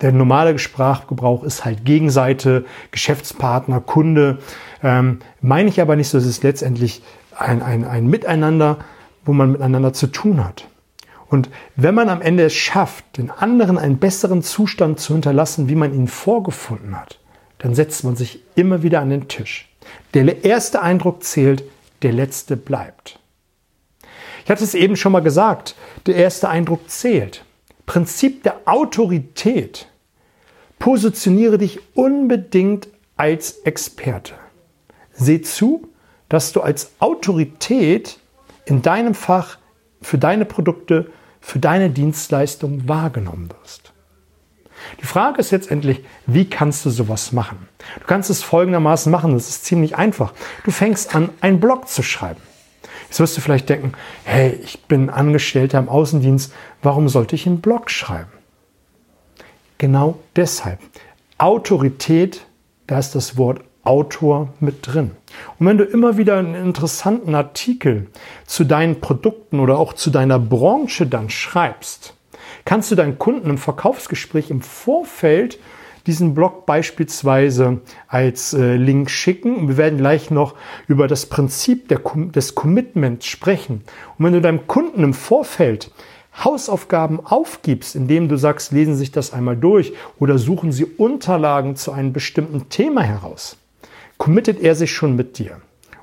Der 0.00 0.12
normale 0.12 0.58
Sprachgebrauch 0.58 1.42
ist 1.42 1.64
halt 1.64 1.84
Gegenseite, 1.84 2.64
Geschäftspartner, 2.90 3.80
Kunde. 3.80 4.38
Ähm, 4.82 5.20
meine 5.40 5.68
ich 5.68 5.80
aber 5.80 5.96
nicht 5.96 6.08
so, 6.08 6.18
es 6.18 6.26
ist 6.26 6.42
letztendlich 6.42 7.02
ein, 7.34 7.62
ein, 7.62 7.84
ein 7.84 8.06
Miteinander, 8.06 8.78
wo 9.24 9.32
man 9.32 9.52
miteinander 9.52 9.92
zu 9.92 10.06
tun 10.06 10.44
hat. 10.44 10.68
Und 11.28 11.48
wenn 11.74 11.94
man 11.94 12.08
am 12.08 12.22
Ende 12.22 12.44
es 12.44 12.54
schafft, 12.54 13.16
den 13.16 13.30
anderen 13.30 13.78
einen 13.78 13.98
besseren 13.98 14.42
Zustand 14.42 15.00
zu 15.00 15.14
hinterlassen, 15.14 15.68
wie 15.68 15.74
man 15.74 15.92
ihn 15.92 16.08
vorgefunden 16.08 16.98
hat, 16.98 17.18
dann 17.58 17.74
setzt 17.74 18.04
man 18.04 18.16
sich 18.16 18.42
immer 18.54 18.82
wieder 18.82 19.00
an 19.00 19.10
den 19.10 19.28
Tisch. 19.28 19.68
Der 20.14 20.44
erste 20.44 20.82
Eindruck 20.82 21.24
zählt, 21.24 21.64
der 22.02 22.12
letzte 22.12 22.56
bleibt. 22.56 23.18
Ich 24.44 24.50
hatte 24.50 24.62
es 24.62 24.74
eben 24.74 24.94
schon 24.94 25.12
mal 25.12 25.20
gesagt, 25.20 25.74
der 26.06 26.16
erste 26.16 26.48
Eindruck 26.48 26.88
zählt. 26.88 27.44
Prinzip 27.86 28.42
der 28.42 28.60
Autorität. 28.66 29.88
Positioniere 30.78 31.58
dich 31.58 31.80
unbedingt 31.94 32.88
als 33.16 33.60
Experte. 33.64 34.34
Seh 35.12 35.40
zu, 35.40 35.88
dass 36.28 36.52
du 36.52 36.60
als 36.60 36.90
Autorität 36.98 38.18
in 38.66 38.82
deinem 38.82 39.14
Fach 39.14 39.58
für 40.02 40.18
deine 40.18 40.44
Produkte, 40.44 41.10
für 41.40 41.58
deine 41.58 41.90
Dienstleistung 41.90 42.88
wahrgenommen 42.88 43.50
wirst. 43.60 43.92
Die 45.00 45.06
Frage 45.06 45.40
ist 45.40 45.50
jetzt 45.50 45.70
endlich, 45.70 46.04
wie 46.26 46.48
kannst 46.48 46.84
du 46.84 46.90
sowas 46.90 47.32
machen? 47.32 47.68
Du 48.00 48.06
kannst 48.06 48.28
es 48.28 48.42
folgendermaßen 48.42 49.10
machen, 49.10 49.32
das 49.32 49.48
ist 49.48 49.64
ziemlich 49.64 49.96
einfach. 49.96 50.34
Du 50.64 50.70
fängst 50.70 51.14
an, 51.14 51.30
einen 51.40 51.60
Blog 51.60 51.88
zu 51.88 52.02
schreiben. 52.02 52.40
Jetzt 53.08 53.20
wirst 53.20 53.36
du 53.36 53.40
vielleicht 53.40 53.68
denken, 53.68 53.92
hey, 54.24 54.58
ich 54.62 54.84
bin 54.84 55.10
Angestellter 55.10 55.78
im 55.78 55.88
Außendienst, 55.88 56.52
warum 56.82 57.08
sollte 57.08 57.34
ich 57.34 57.46
einen 57.46 57.60
Blog 57.60 57.90
schreiben? 57.90 58.30
Genau 59.78 60.18
deshalb. 60.34 60.78
Autorität, 61.38 62.46
da 62.86 62.98
ist 62.98 63.14
das 63.14 63.36
Wort 63.36 63.60
Autor 63.84 64.52
mit 64.58 64.86
drin. 64.86 65.12
Und 65.58 65.66
wenn 65.66 65.78
du 65.78 65.84
immer 65.84 66.16
wieder 66.16 66.38
einen 66.38 66.54
interessanten 66.54 67.34
Artikel 67.34 68.08
zu 68.44 68.64
deinen 68.64 69.00
Produkten 69.00 69.60
oder 69.60 69.78
auch 69.78 69.92
zu 69.92 70.10
deiner 70.10 70.40
Branche 70.40 71.06
dann 71.06 71.30
schreibst, 71.30 72.14
kannst 72.64 72.90
du 72.90 72.96
deinen 72.96 73.18
Kunden 73.18 73.48
im 73.48 73.58
Verkaufsgespräch 73.58 74.50
im 74.50 74.60
Vorfeld 74.60 75.58
diesen 76.06 76.34
Blog 76.34 76.66
beispielsweise 76.66 77.80
als 78.08 78.54
äh, 78.54 78.76
Link 78.76 79.10
schicken. 79.10 79.68
wir 79.68 79.76
werden 79.76 79.98
gleich 79.98 80.30
noch 80.30 80.54
über 80.86 81.08
das 81.08 81.26
Prinzip 81.26 81.88
der, 81.88 82.00
des 82.14 82.54
Commitments 82.54 83.26
sprechen. 83.26 83.82
Und 84.18 84.24
wenn 84.24 84.32
du 84.32 84.40
deinem 84.40 84.66
Kunden 84.66 85.02
im 85.02 85.14
Vorfeld 85.14 85.90
Hausaufgaben 86.44 87.24
aufgibst, 87.24 87.96
indem 87.96 88.28
du 88.28 88.36
sagst, 88.36 88.72
lesen 88.72 88.94
Sie 88.94 89.00
sich 89.00 89.10
das 89.10 89.32
einmal 89.32 89.56
durch 89.56 89.94
oder 90.18 90.38
suchen 90.38 90.70
Sie 90.70 90.84
Unterlagen 90.84 91.76
zu 91.76 91.92
einem 91.92 92.12
bestimmten 92.12 92.68
Thema 92.68 93.02
heraus, 93.02 93.56
committet 94.18 94.60
er 94.60 94.74
sich 94.74 94.92
schon 94.92 95.16
mit 95.16 95.38
dir. 95.38 95.60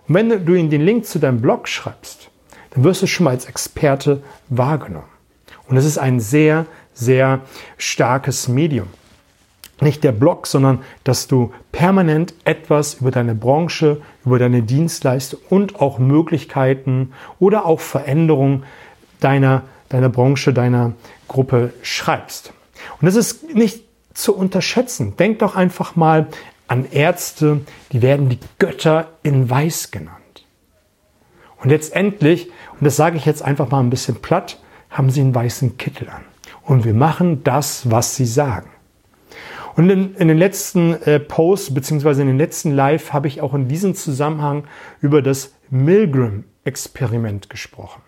Und 0.07 0.15
wenn 0.15 0.45
du 0.45 0.55
ihm 0.55 0.69
den 0.69 0.81
Link 0.81 1.05
zu 1.05 1.19
deinem 1.19 1.39
Blog 1.39 1.67
schreibst, 1.67 2.29
dann 2.71 2.83
wirst 2.83 3.03
du 3.03 3.07
schon 3.07 3.25
mal 3.25 3.29
als 3.31 3.45
Experte 3.45 4.23
wahrgenommen. 4.49 5.07
Und 5.67 5.77
es 5.77 5.85
ist 5.85 5.97
ein 5.97 6.19
sehr, 6.19 6.65
sehr 6.93 7.41
starkes 7.77 8.47
Medium. 8.47 8.87
Nicht 9.81 10.03
der 10.03 10.11
Blog, 10.11 10.47
sondern 10.47 10.79
dass 11.03 11.27
du 11.27 11.51
permanent 11.71 12.33
etwas 12.45 12.95
über 12.95 13.11
deine 13.11 13.35
Branche, 13.35 14.01
über 14.23 14.39
deine 14.39 14.61
Dienstleistung 14.61 15.39
und 15.49 15.81
auch 15.81 15.99
Möglichkeiten 15.99 17.13
oder 17.39 17.65
auch 17.65 17.79
Veränderungen 17.79 18.63
deiner, 19.19 19.63
deiner 19.89 20.09
Branche, 20.09 20.53
deiner 20.53 20.93
Gruppe 21.27 21.73
schreibst. 21.81 22.53
Und 23.01 23.05
das 23.05 23.15
ist 23.15 23.53
nicht 23.55 23.83
zu 24.13 24.35
unterschätzen. 24.35 25.15
Denk 25.17 25.39
doch 25.39 25.55
einfach 25.55 25.95
mal 25.95 26.27
an 26.67 26.85
Ärzte, 26.91 27.61
die 27.91 28.01
werden 28.01 28.29
die 28.29 28.39
Götter 28.59 29.09
in 29.23 29.49
Weiß 29.49 29.91
genannt. 29.91 30.45
Und 31.61 31.69
letztendlich, 31.69 32.49
und 32.73 32.83
das 32.83 32.95
sage 32.95 33.17
ich 33.17 33.25
jetzt 33.25 33.41
einfach 33.41 33.69
mal 33.71 33.79
ein 33.79 33.89
bisschen 33.89 34.15
platt, 34.15 34.59
haben 34.89 35.09
sie 35.09 35.21
einen 35.21 35.33
weißen 35.33 35.77
Kittel 35.77 36.09
an. 36.09 36.23
Und 36.61 36.85
wir 36.85 36.93
machen 36.93 37.43
das, 37.43 37.89
was 37.89 38.15
sie 38.15 38.25
sagen. 38.25 38.69
Und 39.75 39.89
in, 39.89 40.15
in 40.15 40.27
den 40.27 40.37
letzten 40.37 41.01
äh, 41.03 41.19
Posts 41.19 41.73
beziehungsweise 41.73 42.21
in 42.21 42.27
den 42.27 42.37
letzten 42.37 42.71
Live 42.71 43.11
habe 43.11 43.27
ich 43.27 43.41
auch 43.41 43.53
in 43.53 43.67
diesem 43.67 43.95
Zusammenhang 43.95 44.65
über 45.01 45.21
das 45.21 45.53
Milgram-Experiment 45.69 47.49
gesprochen. 47.49 48.01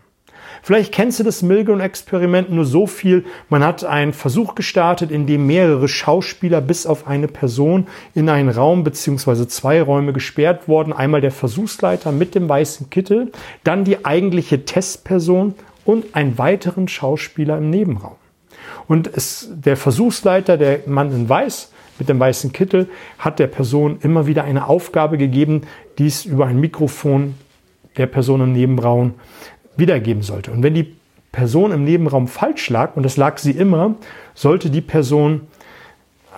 Vielleicht 0.61 0.93
kennst 0.93 1.19
du 1.19 1.23
das 1.23 1.41
Milgram-Experiment 1.41 2.51
nur 2.51 2.65
so 2.65 2.87
viel. 2.87 3.25
Man 3.49 3.63
hat 3.63 3.83
einen 3.83 4.13
Versuch 4.13 4.55
gestartet, 4.55 5.11
in 5.11 5.27
dem 5.27 5.45
mehrere 5.45 5.87
Schauspieler 5.87 6.61
bis 6.61 6.85
auf 6.85 7.07
eine 7.07 7.27
Person 7.27 7.87
in 8.13 8.29
einen 8.29 8.49
Raum 8.49 8.83
beziehungsweise 8.83 9.47
zwei 9.47 9.81
Räume 9.81 10.13
gesperrt 10.13 10.67
wurden. 10.67 10.93
Einmal 10.93 11.21
der 11.21 11.31
Versuchsleiter 11.31 12.11
mit 12.11 12.35
dem 12.35 12.47
weißen 12.49 12.89
Kittel, 12.89 13.31
dann 13.63 13.83
die 13.83 14.05
eigentliche 14.05 14.65
Testperson 14.65 15.55
und 15.83 16.15
einen 16.15 16.37
weiteren 16.37 16.87
Schauspieler 16.87 17.57
im 17.57 17.69
Nebenraum. 17.69 18.15
Und 18.87 19.07
es, 19.07 19.49
der 19.51 19.77
Versuchsleiter, 19.77 20.57
der 20.57 20.81
Mann 20.85 21.11
in 21.11 21.27
Weiß, 21.29 21.71
mit 21.97 22.09
dem 22.09 22.19
weißen 22.19 22.51
Kittel, 22.51 22.89
hat 23.17 23.39
der 23.39 23.47
Person 23.47 23.99
immer 24.01 24.27
wieder 24.27 24.43
eine 24.43 24.67
Aufgabe 24.67 25.17
gegeben, 25.17 25.61
die 25.97 26.07
es 26.07 26.25
über 26.25 26.45
ein 26.45 26.59
Mikrofon 26.59 27.35
der 27.97 28.07
Person 28.07 28.41
im 28.41 28.51
Nebenraum 28.51 29.13
wiedergeben 29.77 30.21
sollte. 30.21 30.51
Und 30.51 30.63
wenn 30.63 30.73
die 30.73 30.95
Person 31.31 31.71
im 31.71 31.83
Nebenraum 31.83 32.27
falsch 32.27 32.69
lag, 32.69 32.95
und 32.95 33.03
das 33.03 33.17
lag 33.17 33.37
sie 33.37 33.51
immer, 33.51 33.95
sollte 34.33 34.69
die 34.69 34.81
Person 34.81 35.41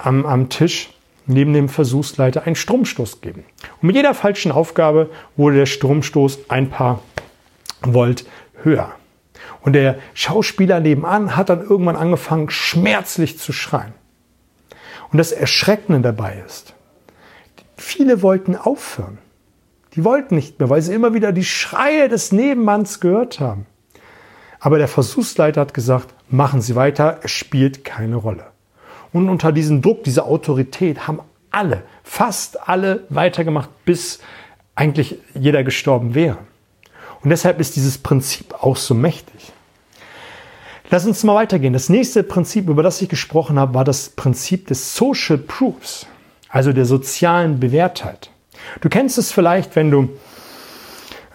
am, 0.02 0.26
am 0.26 0.50
Tisch 0.50 0.92
neben 1.28 1.54
dem 1.54 1.70
Versuchsleiter 1.70 2.44
einen 2.44 2.56
Stromstoß 2.56 3.22
geben. 3.22 3.44
Und 3.82 3.88
mit 3.88 3.96
jeder 3.96 4.14
falschen 4.14 4.52
Aufgabe 4.52 5.10
wurde 5.36 5.58
der 5.58 5.66
Stromstoß 5.66 6.50
ein 6.50 6.70
paar 6.70 7.02
Volt 7.82 8.26
höher. 8.64 8.97
Und 9.68 9.74
der 9.74 9.98
Schauspieler 10.14 10.80
nebenan 10.80 11.36
hat 11.36 11.50
dann 11.50 11.60
irgendwann 11.60 11.98
angefangen, 11.98 12.50
schmerzlich 12.50 13.38
zu 13.38 13.52
schreien. 13.52 13.94
Und 15.12 15.18
das 15.18 15.34
Erschreckende 15.34 16.00
dabei 16.00 16.42
ist, 16.46 16.74
viele 17.76 18.22
wollten 18.22 18.56
aufhören. 18.56 19.18
Die 19.94 20.06
wollten 20.06 20.36
nicht 20.36 20.58
mehr, 20.58 20.70
weil 20.70 20.82
sie 20.82 20.94
immer 20.94 21.14
wieder 21.14 21.34
die 21.34 21.44
Schreie 21.44 22.08
des 22.08 22.32
Nebenmanns 22.32 23.02
gehört 23.02 23.42
haben. 23.42 23.66
Aber 24.62 24.78
der 24.78 24.88
Versuchsleiter 24.88 25.60
hat 25.60 25.74
gesagt, 25.74 26.14
machen 26.30 26.62
Sie 26.62 26.78
weiter, 26.78 27.20
es 27.24 27.32
spielt 27.32 27.84
keine 27.84 28.16
Rolle. 28.16 28.48
Und 29.12 29.28
unter 29.28 29.52
diesem 29.52 29.82
Druck, 29.82 30.06
dieser 30.06 30.28
Autorität 30.28 31.10
haben 31.10 31.20
alle, 31.52 31.84
fast 32.06 32.70
alle 32.70 33.04
weitergemacht, 33.10 33.72
bis 33.84 34.20
eigentlich 34.76 35.18
jeder 35.34 35.66
gestorben 35.66 36.16
wäre. 36.16 36.38
Und 37.22 37.32
deshalb 37.32 37.60
ist 37.60 37.76
dieses 37.76 37.98
Prinzip 37.98 38.54
auch 38.64 38.78
so 38.78 38.94
mächtig. 38.94 39.52
Lass 40.90 41.06
uns 41.06 41.24
mal 41.26 41.36
weitergehen. 41.36 41.74
Das 41.74 41.90
nächste 41.90 42.24
Prinzip, 42.24 42.70
über 42.70 42.82
das 42.82 43.02
ich 43.02 43.10
gesprochen 43.10 43.60
habe, 43.60 43.74
war 43.74 43.84
das 43.84 44.10
Prinzip 44.10 44.68
des 44.68 44.96
Social 44.96 45.38
Proofs, 45.38 46.08
also 46.48 46.72
der 46.72 46.86
sozialen 46.86 47.60
Bewährtheit. 47.60 48.30
Du 48.80 48.88
kennst 48.88 49.18
es 49.18 49.34
vielleicht, 49.34 49.76
wenn 49.76 49.92
du 49.92 50.10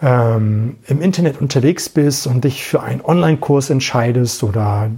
ähm, 0.01 0.77
im 0.87 1.01
Internet 1.01 1.39
unterwegs 1.39 1.87
bist 1.87 2.25
und 2.25 2.43
dich 2.43 2.63
für 2.63 2.81
einen 2.81 3.01
Online-Kurs 3.01 3.69
entscheidest 3.69 4.43
oder 4.43 4.89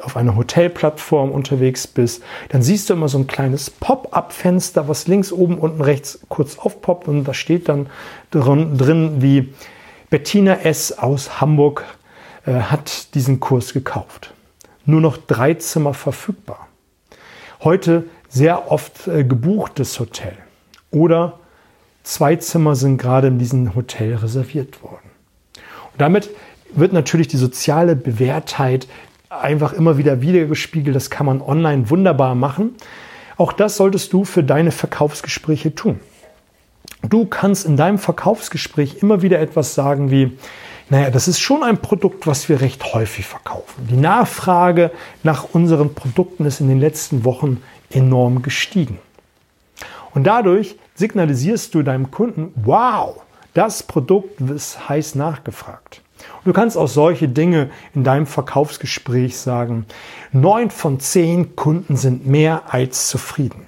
auf 0.00 0.16
einer 0.16 0.36
Hotelplattform 0.36 1.32
unterwegs 1.32 1.88
bist, 1.88 2.22
dann 2.50 2.62
siehst 2.62 2.90
du 2.90 2.94
immer 2.94 3.08
so 3.08 3.18
ein 3.18 3.26
kleines 3.26 3.68
Pop-up-Fenster, 3.70 4.86
was 4.86 5.08
links, 5.08 5.32
oben, 5.32 5.58
unten, 5.58 5.80
rechts 5.80 6.20
kurz 6.28 6.58
aufpoppt 6.58 7.08
und 7.08 7.24
da 7.24 7.34
steht 7.34 7.68
dann 7.68 7.88
drin, 8.30 8.78
drin 8.78 9.16
wie 9.22 9.52
Bettina 10.08 10.60
S. 10.60 10.92
aus 10.92 11.40
Hamburg 11.40 11.84
äh, 12.46 12.52
hat 12.52 13.14
diesen 13.14 13.40
Kurs 13.40 13.72
gekauft. 13.72 14.32
Nur 14.86 15.00
noch 15.00 15.16
drei 15.16 15.54
Zimmer 15.54 15.94
verfügbar. 15.94 16.68
Heute 17.62 18.04
sehr 18.28 18.70
oft 18.70 19.06
äh, 19.08 19.24
gebuchtes 19.24 19.98
Hotel. 19.98 20.36
Oder 20.90 21.38
zwei 22.02 22.36
Zimmer 22.36 22.76
sind 22.76 22.98
gerade 22.98 23.28
in 23.28 23.38
diesem 23.38 23.74
Hotel 23.74 24.14
reserviert 24.16 24.82
worden. 24.82 25.10
Und 25.92 26.00
damit 26.00 26.30
wird 26.74 26.92
natürlich 26.92 27.28
die 27.28 27.36
soziale 27.36 27.96
Bewährtheit 27.96 28.88
einfach 29.30 29.72
immer 29.72 29.96
wieder 29.96 30.20
wiedergespiegelt. 30.20 30.94
Das 30.94 31.10
kann 31.10 31.26
man 31.26 31.40
online 31.40 31.90
wunderbar 31.90 32.34
machen. 32.34 32.74
Auch 33.36 33.52
das 33.52 33.76
solltest 33.76 34.12
du 34.12 34.24
für 34.24 34.44
deine 34.44 34.70
Verkaufsgespräche 34.70 35.74
tun. 35.74 36.00
Du 37.02 37.26
kannst 37.26 37.66
in 37.66 37.76
deinem 37.76 37.98
Verkaufsgespräch 37.98 39.02
immer 39.02 39.22
wieder 39.22 39.40
etwas 39.40 39.74
sagen 39.74 40.10
wie, 40.10 40.36
naja, 40.90 41.10
das 41.10 41.28
ist 41.28 41.40
schon 41.40 41.62
ein 41.62 41.78
Produkt, 41.78 42.26
was 42.26 42.48
wir 42.48 42.60
recht 42.60 42.92
häufig 42.92 43.26
verkaufen. 43.26 43.86
Die 43.88 43.96
Nachfrage 43.96 44.90
nach 45.22 45.54
unseren 45.54 45.94
Produkten 45.94 46.44
ist 46.44 46.60
in 46.60 46.68
den 46.68 46.78
letzten 46.78 47.24
Wochen 47.24 47.62
enorm 47.90 48.42
gestiegen. 48.42 48.98
Und 50.12 50.24
dadurch 50.24 50.76
signalisierst 50.94 51.74
du 51.74 51.82
deinem 51.82 52.10
Kunden, 52.10 52.52
wow, 52.56 53.22
das 53.54 53.82
Produkt 53.82 54.40
ist 54.40 54.88
heiß 54.88 55.14
nachgefragt. 55.14 56.02
Und 56.38 56.46
du 56.46 56.52
kannst 56.52 56.76
auch 56.76 56.88
solche 56.88 57.28
Dinge 57.28 57.70
in 57.94 58.04
deinem 58.04 58.26
Verkaufsgespräch 58.26 59.38
sagen. 59.38 59.86
Neun 60.32 60.70
von 60.70 61.00
zehn 61.00 61.56
Kunden 61.56 61.96
sind 61.96 62.26
mehr 62.26 62.62
als 62.72 63.08
zufrieden. 63.08 63.66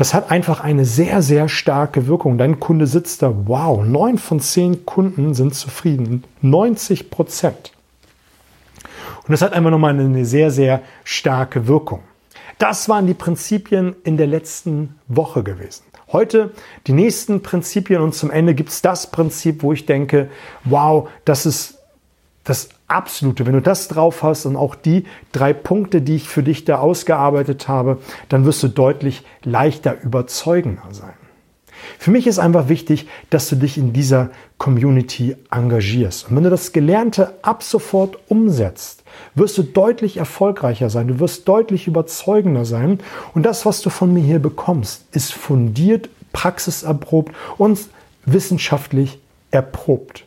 Das 0.00 0.14
hat 0.14 0.30
einfach 0.30 0.60
eine 0.60 0.86
sehr, 0.86 1.20
sehr 1.20 1.50
starke 1.50 2.06
Wirkung. 2.06 2.38
Dein 2.38 2.58
Kunde 2.58 2.86
sitzt 2.86 3.20
da, 3.20 3.34
wow, 3.44 3.84
neun 3.84 4.16
von 4.16 4.40
zehn 4.40 4.86
Kunden 4.86 5.34
sind 5.34 5.54
zufrieden. 5.54 6.24
90 6.40 7.10
Prozent. 7.10 7.72
Und 9.24 9.30
das 9.30 9.42
hat 9.42 9.52
einfach 9.52 9.70
nochmal 9.70 9.90
eine 10.00 10.24
sehr, 10.24 10.50
sehr 10.50 10.80
starke 11.04 11.66
Wirkung. 11.66 12.00
Das 12.56 12.88
waren 12.88 13.06
die 13.06 13.12
Prinzipien 13.12 13.94
in 14.02 14.16
der 14.16 14.26
letzten 14.26 14.94
Woche 15.06 15.42
gewesen. 15.42 15.82
Heute 16.10 16.54
die 16.86 16.94
nächsten 16.94 17.42
Prinzipien 17.42 18.00
und 18.00 18.14
zum 18.14 18.30
Ende 18.30 18.54
gibt 18.54 18.70
es 18.70 18.80
das 18.80 19.10
Prinzip, 19.10 19.62
wo 19.62 19.74
ich 19.74 19.84
denke, 19.84 20.30
wow, 20.64 21.10
das 21.26 21.44
ist 21.44 21.79
das 22.50 22.68
absolute. 22.88 23.46
Wenn 23.46 23.52
du 23.54 23.62
das 23.62 23.88
drauf 23.88 24.22
hast 24.22 24.44
und 24.44 24.56
auch 24.56 24.74
die 24.74 25.04
drei 25.32 25.52
Punkte, 25.52 26.02
die 26.02 26.16
ich 26.16 26.28
für 26.28 26.42
dich 26.42 26.64
da 26.64 26.78
ausgearbeitet 26.78 27.68
habe, 27.68 27.98
dann 28.28 28.44
wirst 28.44 28.62
du 28.62 28.68
deutlich 28.68 29.22
leichter 29.44 30.02
überzeugender 30.02 30.88
sein. 30.90 31.14
Für 31.98 32.10
mich 32.10 32.26
ist 32.26 32.38
einfach 32.38 32.68
wichtig, 32.68 33.06
dass 33.30 33.48
du 33.48 33.56
dich 33.56 33.78
in 33.78 33.92
dieser 33.92 34.30
Community 34.58 35.36
engagierst. 35.50 36.28
Und 36.28 36.36
wenn 36.36 36.44
du 36.44 36.50
das 36.50 36.72
Gelernte 36.72 37.34
ab 37.42 37.62
sofort 37.62 38.18
umsetzt, 38.28 39.04
wirst 39.34 39.56
du 39.56 39.62
deutlich 39.62 40.16
erfolgreicher 40.16 40.90
sein, 40.90 41.08
du 41.08 41.20
wirst 41.20 41.48
deutlich 41.48 41.86
überzeugender 41.86 42.64
sein. 42.64 42.98
Und 43.32 43.44
das, 43.44 43.64
was 43.64 43.80
du 43.80 43.90
von 43.90 44.12
mir 44.12 44.22
hier 44.22 44.40
bekommst, 44.40 45.04
ist 45.12 45.32
fundiert, 45.32 46.10
praxiserprobt 46.32 47.32
und 47.58 47.78
wissenschaftlich 48.26 49.20
erprobt. 49.50 50.24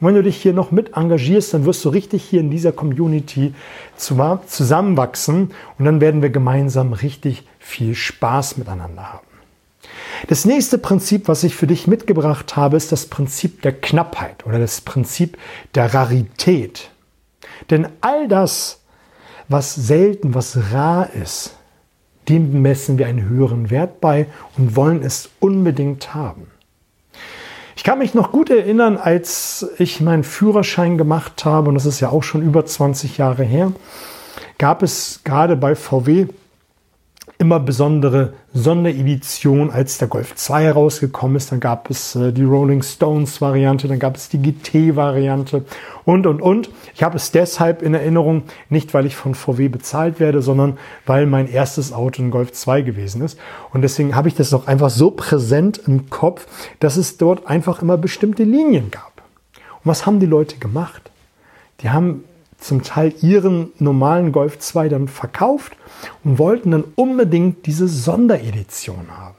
Und 0.00 0.08
wenn 0.08 0.14
du 0.14 0.22
dich 0.22 0.36
hier 0.36 0.52
noch 0.52 0.70
mit 0.70 0.96
engagierst, 0.96 1.54
dann 1.54 1.64
wirst 1.64 1.84
du 1.84 1.88
richtig 1.88 2.22
hier 2.22 2.40
in 2.40 2.50
dieser 2.50 2.72
Community 2.72 3.54
zusammenwachsen 3.96 5.52
und 5.78 5.84
dann 5.84 6.00
werden 6.00 6.22
wir 6.22 6.30
gemeinsam 6.30 6.92
richtig 6.92 7.46
viel 7.58 7.94
Spaß 7.94 8.58
miteinander 8.58 9.12
haben. 9.12 9.26
Das 10.28 10.44
nächste 10.44 10.78
Prinzip, 10.78 11.28
was 11.28 11.44
ich 11.44 11.54
für 11.54 11.66
dich 11.66 11.86
mitgebracht 11.86 12.56
habe, 12.56 12.76
ist 12.76 12.92
das 12.92 13.06
Prinzip 13.06 13.62
der 13.62 13.72
Knappheit 13.72 14.44
oder 14.46 14.58
das 14.58 14.80
Prinzip 14.80 15.38
der 15.74 15.92
Rarität. 15.94 16.90
Denn 17.70 17.88
all 18.00 18.28
das, 18.28 18.80
was 19.48 19.74
selten, 19.74 20.34
was 20.34 20.72
rar 20.72 21.10
ist, 21.12 21.54
dem 22.28 22.60
messen 22.62 22.98
wir 22.98 23.06
einen 23.06 23.28
höheren 23.28 23.70
Wert 23.70 24.00
bei 24.00 24.26
und 24.58 24.74
wollen 24.74 25.02
es 25.02 25.30
unbedingt 25.38 26.14
haben. 26.14 26.48
Ich 27.76 27.84
kann 27.84 27.98
mich 27.98 28.14
noch 28.14 28.32
gut 28.32 28.48
erinnern, 28.48 28.96
als 28.96 29.68
ich 29.78 30.00
meinen 30.00 30.24
Führerschein 30.24 30.96
gemacht 30.96 31.44
habe, 31.44 31.68
und 31.68 31.74
das 31.74 31.84
ist 31.84 32.00
ja 32.00 32.08
auch 32.08 32.22
schon 32.22 32.40
über 32.40 32.64
20 32.64 33.18
Jahre 33.18 33.44
her, 33.44 33.70
gab 34.58 34.82
es 34.82 35.20
gerade 35.24 35.56
bei 35.56 35.74
VW 35.76 36.26
immer 37.38 37.60
besondere 37.60 38.32
Sonderedition, 38.54 39.70
als 39.70 39.98
der 39.98 40.08
Golf 40.08 40.34
2 40.34 40.64
herausgekommen 40.64 41.36
ist. 41.36 41.52
Dann 41.52 41.60
gab 41.60 41.90
es 41.90 42.16
äh, 42.16 42.32
die 42.32 42.44
Rolling 42.44 42.82
Stones 42.82 43.40
Variante, 43.42 43.88
dann 43.88 43.98
gab 43.98 44.16
es 44.16 44.30
die 44.30 44.38
GT 44.38 44.96
Variante 44.96 45.64
und, 46.04 46.26
und, 46.26 46.40
und. 46.40 46.70
Ich 46.94 47.02
habe 47.02 47.16
es 47.16 47.32
deshalb 47.32 47.82
in 47.82 47.92
Erinnerung, 47.92 48.44
nicht 48.70 48.94
weil 48.94 49.04
ich 49.04 49.16
von 49.16 49.34
VW 49.34 49.68
bezahlt 49.68 50.18
werde, 50.18 50.40
sondern 50.40 50.78
weil 51.04 51.26
mein 51.26 51.48
erstes 51.48 51.92
Auto 51.92 52.22
ein 52.22 52.30
Golf 52.30 52.52
2 52.52 52.82
gewesen 52.82 53.20
ist. 53.22 53.38
Und 53.72 53.82
deswegen 53.82 54.14
habe 54.14 54.28
ich 54.28 54.34
das 54.34 54.54
auch 54.54 54.66
einfach 54.66 54.90
so 54.90 55.10
präsent 55.10 55.80
im 55.86 56.08
Kopf, 56.08 56.46
dass 56.80 56.96
es 56.96 57.18
dort 57.18 57.46
einfach 57.46 57.82
immer 57.82 57.98
bestimmte 57.98 58.44
Linien 58.44 58.90
gab. 58.90 59.12
Und 59.54 59.84
was 59.84 60.06
haben 60.06 60.20
die 60.20 60.26
Leute 60.26 60.56
gemacht? 60.56 61.10
Die 61.82 61.90
haben 61.90 62.24
zum 62.58 62.82
Teil 62.82 63.14
ihren 63.22 63.72
normalen 63.78 64.32
Golf 64.32 64.58
2 64.58 64.88
dann 64.88 65.08
verkauft 65.08 65.76
und 66.24 66.38
wollten 66.38 66.70
dann 66.72 66.84
unbedingt 66.94 67.66
diese 67.66 67.88
Sonderedition 67.88 69.06
haben. 69.16 69.36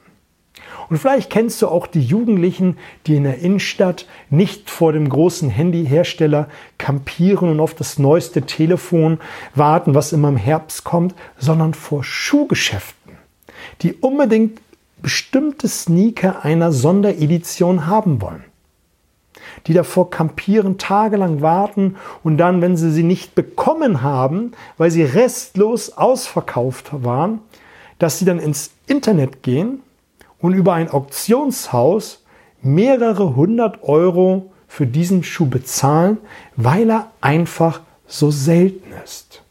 Und 0.88 0.96
vielleicht 0.96 1.28
kennst 1.28 1.60
du 1.60 1.68
auch 1.68 1.86
die 1.86 2.00
Jugendlichen, 2.02 2.78
die 3.06 3.16
in 3.16 3.24
der 3.24 3.40
Innenstadt 3.40 4.06
nicht 4.30 4.70
vor 4.70 4.92
dem 4.92 5.08
großen 5.08 5.50
Handyhersteller 5.50 6.48
kampieren 6.78 7.50
und 7.50 7.60
auf 7.60 7.74
das 7.74 7.98
neueste 7.98 8.42
Telefon 8.42 9.18
warten, 9.54 9.94
was 9.94 10.12
immer 10.14 10.28
im 10.28 10.38
Herbst 10.38 10.84
kommt, 10.84 11.14
sondern 11.36 11.74
vor 11.74 12.04
Schuhgeschäften, 12.04 13.12
die 13.82 13.92
unbedingt 13.94 14.62
bestimmte 15.02 15.68
Sneaker 15.68 16.44
einer 16.44 16.72
Sonderedition 16.72 17.86
haben 17.86 18.22
wollen 18.22 18.47
die 19.68 19.74
davor 19.74 20.10
kampieren, 20.10 20.78
tagelang 20.78 21.42
warten 21.42 21.96
und 22.24 22.38
dann, 22.38 22.62
wenn 22.62 22.76
sie 22.76 22.90
sie 22.90 23.02
nicht 23.02 23.34
bekommen 23.34 24.02
haben, 24.02 24.52
weil 24.78 24.90
sie 24.90 25.02
restlos 25.02 25.96
ausverkauft 25.96 26.90
waren, 27.04 27.40
dass 27.98 28.18
sie 28.18 28.24
dann 28.24 28.38
ins 28.38 28.70
Internet 28.86 29.42
gehen 29.42 29.80
und 30.40 30.54
über 30.54 30.72
ein 30.72 30.90
Auktionshaus 30.90 32.24
mehrere 32.62 33.36
hundert 33.36 33.82
Euro 33.82 34.50
für 34.66 34.86
diesen 34.86 35.22
Schuh 35.22 35.46
bezahlen, 35.46 36.18
weil 36.56 36.90
er 36.90 37.10
einfach 37.20 37.80
so 38.06 38.30
selten 38.30 38.92
ist. 39.04 39.42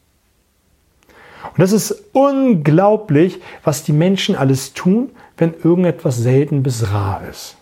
Und 1.43 1.59
das 1.59 1.71
ist 1.71 2.03
unglaublich, 2.13 3.39
was 3.63 3.83
die 3.83 3.93
Menschen 3.93 4.35
alles 4.35 4.73
tun, 4.73 5.11
wenn 5.37 5.53
irgendetwas 5.53 6.17
selten 6.17 6.63
bis 6.63 6.91
rar 6.91 7.21
ist. 7.29 7.56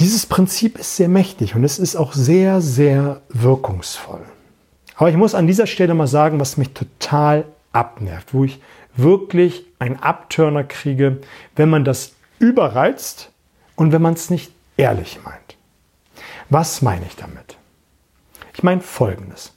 Dieses 0.00 0.26
Prinzip 0.26 0.78
ist 0.78 0.96
sehr 0.96 1.08
mächtig 1.08 1.54
und 1.54 1.64
es 1.64 1.78
ist 1.78 1.96
auch 1.96 2.12
sehr, 2.12 2.60
sehr 2.60 3.20
wirkungsvoll. 3.28 4.22
Aber 4.96 5.08
ich 5.08 5.16
muss 5.16 5.34
an 5.34 5.46
dieser 5.46 5.66
Stelle 5.66 5.94
mal 5.94 6.06
sagen, 6.06 6.40
was 6.40 6.56
mich 6.56 6.70
total 6.70 7.44
abnervt, 7.72 8.34
wo 8.34 8.44
ich 8.44 8.60
wirklich 8.96 9.66
einen 9.78 9.96
Abturner 9.96 10.64
kriege, 10.64 11.18
wenn 11.56 11.68
man 11.68 11.84
das 11.84 12.12
überreizt 12.38 13.30
und 13.76 13.92
wenn 13.92 14.02
man 14.02 14.14
es 14.14 14.30
nicht 14.30 14.52
ehrlich 14.76 15.20
meint. 15.24 15.56
Was 16.50 16.82
meine 16.82 17.06
ich 17.06 17.16
damit? 17.16 17.56
Ich 18.54 18.62
meine 18.62 18.80
Folgendes. 18.80 19.52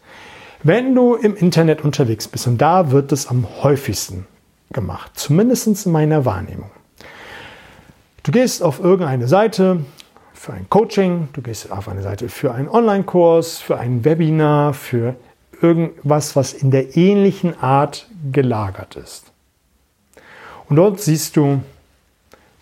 Wenn 0.63 0.95
du 0.95 1.15
im 1.15 1.35
Internet 1.35 1.81
unterwegs 1.81 2.27
bist, 2.27 2.47
und 2.47 2.57
da 2.57 2.91
wird 2.91 3.11
es 3.11 3.27
am 3.27 3.47
häufigsten 3.61 4.25
gemacht, 4.71 5.11
zumindest 5.15 5.85
in 5.85 5.91
meiner 5.91 6.25
Wahrnehmung. 6.25 6.71
Du 8.23 8.31
gehst 8.31 8.63
auf 8.63 8.79
irgendeine 8.79 9.27
Seite, 9.27 9.85
für 10.37 10.53
ein 10.53 10.69
Coaching, 10.69 11.29
du 11.33 11.41
gehst 11.41 11.71
auf 11.71 11.89
eine 11.89 12.03
Seite 12.03 12.29
für 12.29 12.53
einen 12.53 12.69
Online-Kurs, 12.69 13.57
für 13.57 13.79
ein 13.79 14.05
Webinar, 14.05 14.73
für 14.73 15.15
irgendwas, 15.61 16.35
was 16.35 16.53
in 16.53 16.69
der 16.69 16.95
ähnlichen 16.95 17.59
Art 17.59 18.07
gelagert 18.31 18.95
ist. 18.95 19.31
Und 20.69 20.75
dort 20.75 21.01
siehst 21.01 21.35
du 21.37 21.61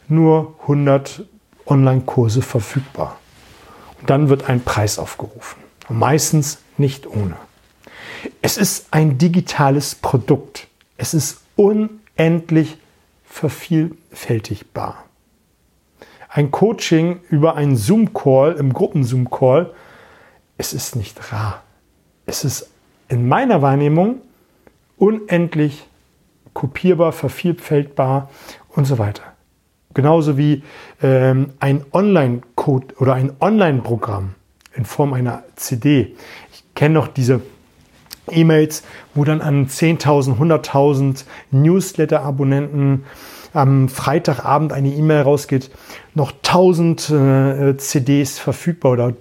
nur 0.07 0.55
100 0.61 1.25
Online-Kurse 1.65 2.41
verfügbar. 2.41 3.19
Und 3.99 4.09
dann 4.09 4.29
wird 4.29 4.49
ein 4.49 4.61
Preis 4.61 4.97
aufgerufen. 4.97 5.61
Und 5.89 5.99
meistens 5.99 6.59
nicht 6.77 7.05
ohne. 7.07 7.35
Es 8.41 8.57
ist 8.57 8.87
ein 8.91 9.17
digitales 9.17 9.95
Produkt. 9.95 10.67
Es 10.97 11.13
ist 11.13 11.41
unendlich 11.55 12.77
vervielfältigbar 13.25 15.04
ein 16.35 16.51
Coaching 16.51 17.21
über 17.29 17.55
einen 17.55 17.77
Zoom-Call, 17.77 18.57
im 18.59 18.73
Gruppen-Zoom-Call, 18.73 19.71
es 20.57 20.73
ist 20.73 20.97
nicht 20.97 21.31
rar. 21.31 21.63
Es 22.25 22.43
ist 22.43 22.69
in 23.07 23.29
meiner 23.29 23.61
Wahrnehmung 23.61 24.17
unendlich 24.97 25.87
kopierbar, 26.53 27.13
vervielfältigbar 27.13 28.29
und 28.67 28.83
so 28.83 28.97
weiter. 28.97 29.23
Genauso 29.93 30.37
wie 30.37 30.61
ähm, 31.01 31.53
ein 31.61 31.85
Online-Code 31.93 32.95
oder 32.99 33.13
ein 33.13 33.31
Online-Programm 33.39 34.35
in 34.73 34.83
Form 34.83 35.13
einer 35.13 35.43
CD. 35.55 36.17
Ich 36.51 36.65
kenne 36.75 36.95
noch 36.95 37.07
diese 37.07 37.39
E-Mails, 38.29 38.83
wo 39.13 39.23
dann 39.23 39.39
an 39.39 39.67
10.000, 39.67 40.37
100.000 40.37 41.23
Newsletter-Abonnenten 41.51 43.05
am 43.55 43.89
Freitagabend 43.89 44.73
eine 44.73 44.89
E-Mail 44.89 45.21
rausgeht, 45.21 45.71
noch 46.13 46.31
1000 46.31 47.09
äh, 47.09 47.77
CDs 47.77 48.37
verfügbar 48.37 48.91
oder 48.91 49.13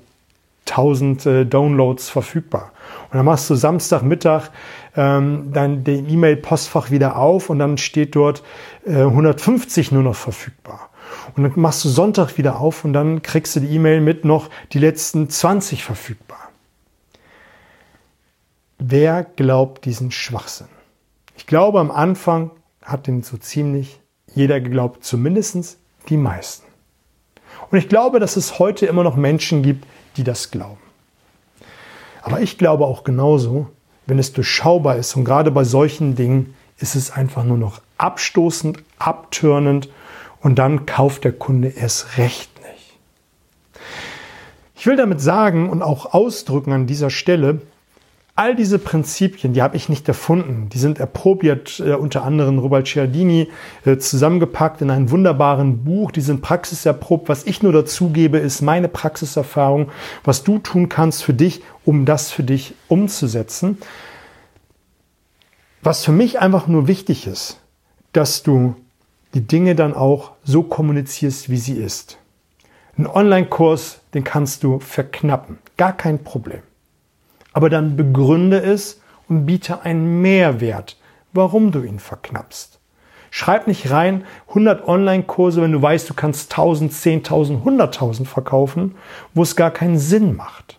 1000 0.69 1.27
äh, 1.27 1.47
Downloads 1.47 2.09
verfügbar. 2.09 2.73
Und 3.11 3.19
dann 3.19 3.25
machst 3.25 3.49
du 3.49 3.55
Samstagmittag 3.55 4.51
ähm, 4.97 5.51
dann 5.53 5.85
den 5.85 6.09
E-Mail-Postfach 6.09 6.91
wieder 6.91 7.17
auf 7.17 7.51
und 7.51 7.59
dann 7.59 7.79
steht 7.79 8.17
dort 8.17 8.43
äh, 8.85 9.03
150 9.03 9.93
nur 9.93 10.03
noch 10.03 10.17
verfügbar. 10.17 10.91
Und 11.37 11.45
dann 11.45 11.53
machst 11.57 11.85
du 11.85 11.89
Sonntag 11.89 12.37
wieder 12.39 12.59
auf 12.61 12.85
und 12.85 12.93
dann 12.93 13.23
kriegst 13.23 13.55
du 13.55 13.61
die 13.61 13.69
E-Mail 13.69 14.01
mit 14.01 14.25
noch 14.25 14.51
die 14.73 14.79
letzten 14.79 15.29
20 15.29 15.85
verfügbar. 15.85 16.51
Wer 18.79 19.25
glaubt 19.25 19.85
diesen 19.85 20.11
Schwachsinn? 20.11 20.69
Ich 21.37 21.47
glaube, 21.47 21.81
am 21.81 21.91
Anfang 21.91 22.51
hat 22.83 23.07
den 23.07 23.23
so 23.23 23.37
ziemlich 23.37 24.01
jeder 24.35 24.61
geglaubt, 24.61 25.05
zumindest 25.05 25.79
die 26.09 26.17
meisten. 26.17 26.67
Und 27.71 27.79
ich 27.79 27.89
glaube, 27.89 28.21
dass 28.21 28.37
es 28.37 28.59
heute 28.59 28.87
immer 28.87 29.03
noch 29.03 29.17
Menschen 29.17 29.63
gibt, 29.63 29.87
die 30.17 30.25
das 30.25 30.51
glauben. 30.51 30.81
Aber 32.23 32.41
ich 32.41 32.59
glaube 32.59 32.87
auch 32.87 33.05
genauso, 33.05 33.69
wenn 34.07 34.19
es 34.19 34.33
durchschaubar 34.33 34.97
ist 34.97 35.17
und 35.17 35.25
gerade 35.25 35.51
bei 35.51 35.65
solchen 35.65 36.15
Dingen 36.15 36.55
ist 36.79 36.95
es 36.95 37.11
einfach 37.11 37.45
nur 37.45 37.59
noch 37.59 37.81
abstoßend, 37.99 38.83
abtörnend 38.99 39.89
und 40.41 40.59
dann 40.59 40.87
kauft 40.87 41.25
der 41.25 41.33
Kunde 41.33 41.69
erst 41.69 42.19
recht 42.19 42.51
nicht. 42.63 42.99
Ich 44.75 44.87
will 44.87 44.97
damit 44.97 45.21
sagen 45.21 45.71
und 45.71 45.83
auch 45.83 46.13
ausdrücken 46.13 46.73
an 46.73 46.87
dieser 46.87 47.11
Stelle, 47.11 47.63
All 48.37 48.57
diese 48.57 48.81
Prinzipien, 48.81 49.53
die 49.53 49.63
habe 49.63 49.77
ich 49.77 49.89
nicht 49.89 50.09
erfunden. 50.09 50.69
Die 50.71 50.79
sind 50.79 50.99
erprobiert, 50.99 51.79
äh, 51.79 51.93
unter 51.93 52.25
anderem 52.25 52.59
Robert 52.59 52.89
Cialdini, 52.89 53.49
äh, 53.85 53.97
zusammengepackt 53.97 54.83
in 54.83 54.91
einem 54.91 55.13
wunderbaren 55.13 55.85
Buch. 55.85 56.11
Die 56.11 56.21
sind 56.21 56.43
praxiserprobt. 56.43 57.29
Was 57.29 57.47
ich 57.47 57.63
nur 57.63 57.73
dazugebe, 57.73 58.39
ist 58.39 58.61
meine 58.61 58.89
Praxiserfahrung, 58.89 59.93
was 60.25 60.43
du 60.43 60.59
tun 60.59 60.89
kannst 60.89 61.23
für 61.23 61.33
dich, 61.33 61.63
um 61.85 62.07
das 62.07 62.33
für 62.33 62.43
dich 62.43 62.75
umzusetzen. 62.89 63.79
Was 65.85 66.05
für 66.05 66.13
mich 66.13 66.41
einfach 66.41 66.67
nur 66.67 66.89
wichtig 66.89 67.29
ist, 67.29 67.61
dass 68.13 68.43
du 68.43 68.75
die 69.35 69.47
Dinge 69.47 69.77
dann 69.77 69.95
auch 69.95 70.33
so 70.43 70.65
kommunizierst, 70.65 71.51
wie 71.51 71.59
sie 71.59 71.75
ist. 71.75 72.19
Ein 72.99 73.07
Online-Kurs, 73.07 74.01
den 74.13 74.25
kannst 74.25 74.65
du 74.65 74.81
verknappen. 74.81 75.59
Gar 75.77 75.93
kein 75.93 76.25
Problem 76.25 76.63
aber 77.55 77.71
dann 77.71 77.97
begründe 77.97 78.61
es 78.61 79.01
und 79.29 79.47
biete 79.47 79.83
einen 79.83 80.21
Mehrwert, 80.21 80.99
warum 81.33 81.73
du 81.73 81.83
ihn 81.83 81.99
verknappst. 81.99 82.79
Schreib 83.31 83.67
nicht 83.67 83.91
rein 83.91 84.25
100 84.49 84.87
Online-Kurse, 84.87 85.63
wenn 85.63 85.73
du 85.73 85.81
weißt, 85.81 86.09
du 86.09 86.15
kannst 86.15 86.53
1000, 86.53 86.93
10.000, 86.93 87.65
100.000 87.65 88.27
verkaufen, 88.27 88.95
wo 89.33 89.43
es 89.43 89.57
gar 89.57 89.71
keinen 89.71 89.99
Sinn 89.99 90.37
macht. 90.37 90.79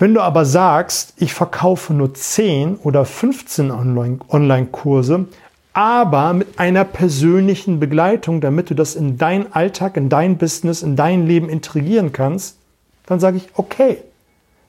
Wenn 0.00 0.14
du 0.14 0.20
aber 0.20 0.44
sagst, 0.44 1.14
ich 1.16 1.34
verkaufe 1.34 1.92
nur 1.92 2.14
10 2.14 2.76
oder 2.76 3.04
15 3.04 3.70
Online-Kurse, 3.70 5.26
aber 5.72 6.32
mit 6.32 6.58
einer 6.58 6.84
persönlichen 6.84 7.78
Begleitung, 7.78 8.40
damit 8.40 8.70
du 8.70 8.74
das 8.74 8.96
in 8.96 9.16
deinen 9.16 9.52
Alltag, 9.52 9.96
in 9.96 10.08
dein 10.08 10.38
Business, 10.38 10.82
in 10.82 10.96
dein 10.96 11.26
Leben 11.26 11.48
integrieren 11.48 12.12
kannst, 12.12 12.58
dann 13.06 13.20
sage 13.20 13.36
ich, 13.36 13.48
okay, 13.54 13.98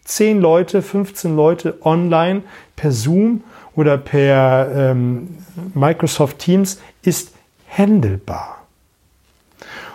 10 0.10 0.42
Leute, 0.42 0.82
15 0.82 1.36
Leute 1.36 1.78
online 1.84 2.42
per 2.76 2.92
Zoom 2.92 3.44
oder 3.76 3.98
per 3.98 4.70
ähm, 4.74 5.38
Microsoft 5.76 6.40
Teams 6.40 6.82
ist 7.04 7.32
handelbar. 7.70 8.66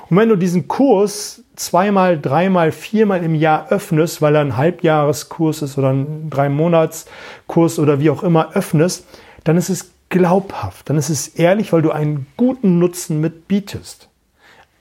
Und 0.09 0.17
wenn 0.17 0.29
du 0.29 0.37
diesen 0.37 0.69
Kurs 0.69 1.43
zweimal, 1.57 2.21
dreimal, 2.21 2.71
viermal 2.71 3.25
im 3.25 3.35
Jahr 3.35 3.69
öffnest, 3.71 4.23
weil 4.23 4.37
er 4.37 4.43
ein 4.43 4.57
Halbjahreskurs 4.57 5.63
ist 5.63 5.79
oder 5.79 5.93
ein 5.93 6.31
Drei-Monats-Kurs 6.31 7.81
oder 7.81 7.99
wie 7.99 8.11
auch 8.11 8.23
immer 8.23 8.53
öffnest, 8.55 9.07
dann 9.43 9.57
ist 9.57 9.69
es 9.69 9.91
glaubhaft, 10.11 10.89
dann 10.89 10.97
ist 10.97 11.11
es 11.11 11.27
ehrlich, 11.27 11.73
weil 11.73 11.83
du 11.83 11.91
einen 11.91 12.27
guten 12.37 12.79
Nutzen 12.79 13.21
mitbietest. 13.21 14.09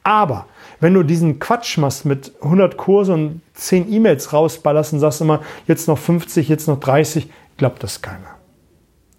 Aber 0.03 0.45
wenn 0.83 0.93
du 0.93 1.03
diesen 1.03 1.39
Quatsch 1.39 1.77
machst 1.77 2.03
mit 2.03 2.33
100 2.41 2.75
Kurse 2.75 3.13
und 3.13 3.39
10 3.53 3.89
E-Mails 3.89 4.33
rausballerst 4.33 4.91
und 4.91 4.99
sagst 4.99 5.21
immer, 5.21 5.39
jetzt 5.65 5.87
noch 5.87 5.97
50, 5.97 6.49
jetzt 6.49 6.67
noch 6.67 6.77
30, 6.77 7.29
glaubt 7.55 7.81
das 7.83 8.01
keiner. 8.01 8.35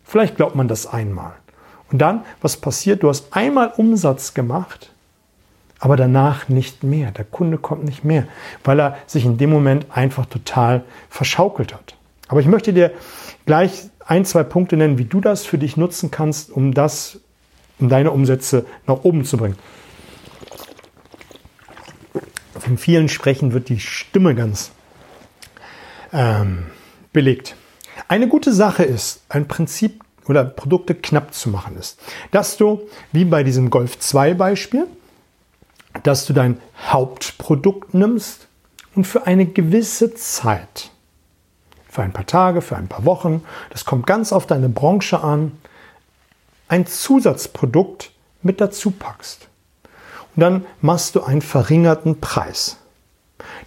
Vielleicht 0.05 0.37
glaubt 0.37 0.57
man 0.57 0.69
das 0.69 0.87
einmal. 0.87 1.33
Und 1.91 2.03
dann, 2.03 2.23
was 2.43 2.59
passiert? 2.59 3.03
Du 3.03 3.09
hast 3.09 3.35
einmal 3.35 3.73
Umsatz 3.79 4.35
gemacht, 4.35 4.93
aber 5.79 5.97
danach 5.97 6.51
nicht 6.51 6.85
mehr. 6.85 7.13
Der 7.13 7.25
Kunde 7.25 7.57
kommt 7.57 7.85
nicht 7.85 8.05
mehr, 8.05 8.27
weil 8.63 8.79
er 8.79 8.99
sich 9.07 9.25
in 9.25 9.39
dem 9.39 9.49
Moment 9.49 9.87
einfach 9.89 10.27
total 10.27 10.85
verschaukelt 11.09 11.73
hat. 11.73 11.95
Aber 12.29 12.41
ich 12.41 12.47
möchte 12.47 12.75
dir 12.75 12.91
gleich 13.47 13.85
ein, 14.05 14.27
zwei 14.27 14.43
Punkte 14.43 14.77
nennen, 14.77 14.99
wie 14.99 15.07
du 15.07 15.23
das 15.23 15.47
für 15.47 15.57
dich 15.57 15.79
nutzen 15.79 16.11
kannst, 16.11 16.53
um 16.53 16.75
das, 16.75 17.21
um 17.81 17.89
deine 17.89 18.11
Umsätze 18.11 18.67
nach 18.87 19.03
oben 19.03 19.25
zu 19.25 19.39
bringen. 19.39 19.57
Von 22.59 22.79
vielen 22.79 23.09
Sprechen 23.09 23.53
wird 23.53 23.69
die 23.69 23.81
Stimme 23.81 24.35
ganz 24.35 24.71
ähm, 26.13 26.67
belegt. 27.13 27.57
Eine 28.09 28.29
gute 28.29 28.53
Sache 28.53 28.85
ist, 28.85 29.23
ein 29.29 29.49
Prinzip 29.49 30.05
oder 30.27 30.45
Produkte 30.45 30.95
knapp 30.95 31.35
zu 31.35 31.49
machen 31.51 31.77
ist, 31.77 31.99
dass 32.31 32.57
du, 32.57 32.83
wie 33.13 33.25
bei 33.25 33.43
diesem 33.43 33.71
Golf 33.71 33.99
2 33.99 34.35
Beispiel, 34.35 34.87
dass 36.03 36.27
du 36.27 36.33
dein 36.33 36.59
Hauptprodukt 36.89 37.95
nimmst 37.95 38.49
und 38.95 39.07
für 39.07 39.27
eine 39.27 39.47
gewisse 39.47 40.15
Zeit, 40.15 40.91
für 41.89 42.03
ein 42.03 42.13
paar 42.13 42.27
Tage, 42.27 42.63
für 42.63 42.77
ein 42.77 42.89
paar 42.89 43.05
Wochen, 43.05 43.43
das 43.71 43.85
kommt 43.85 44.07
ganz 44.07 44.33
auf 44.33 44.47
deine 44.47 44.69
Branche 44.69 45.21
an, 45.23 45.53
ein 46.69 46.87
Zusatzprodukt 46.87 48.11
mit 48.43 48.61
dazu 48.61 48.91
packst. 48.91 49.49
Dann 50.37 50.65
machst 50.81 51.15
du 51.15 51.23
einen 51.23 51.43
verringerten 51.43 52.21
Preis. 52.21 52.79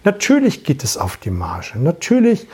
Natürlich 0.04 0.64
geht 0.64 0.84
es 0.84 0.96
auf 0.96 1.16
die 1.16 1.30
Marge. 1.30 1.78
Natürlich 1.78 2.46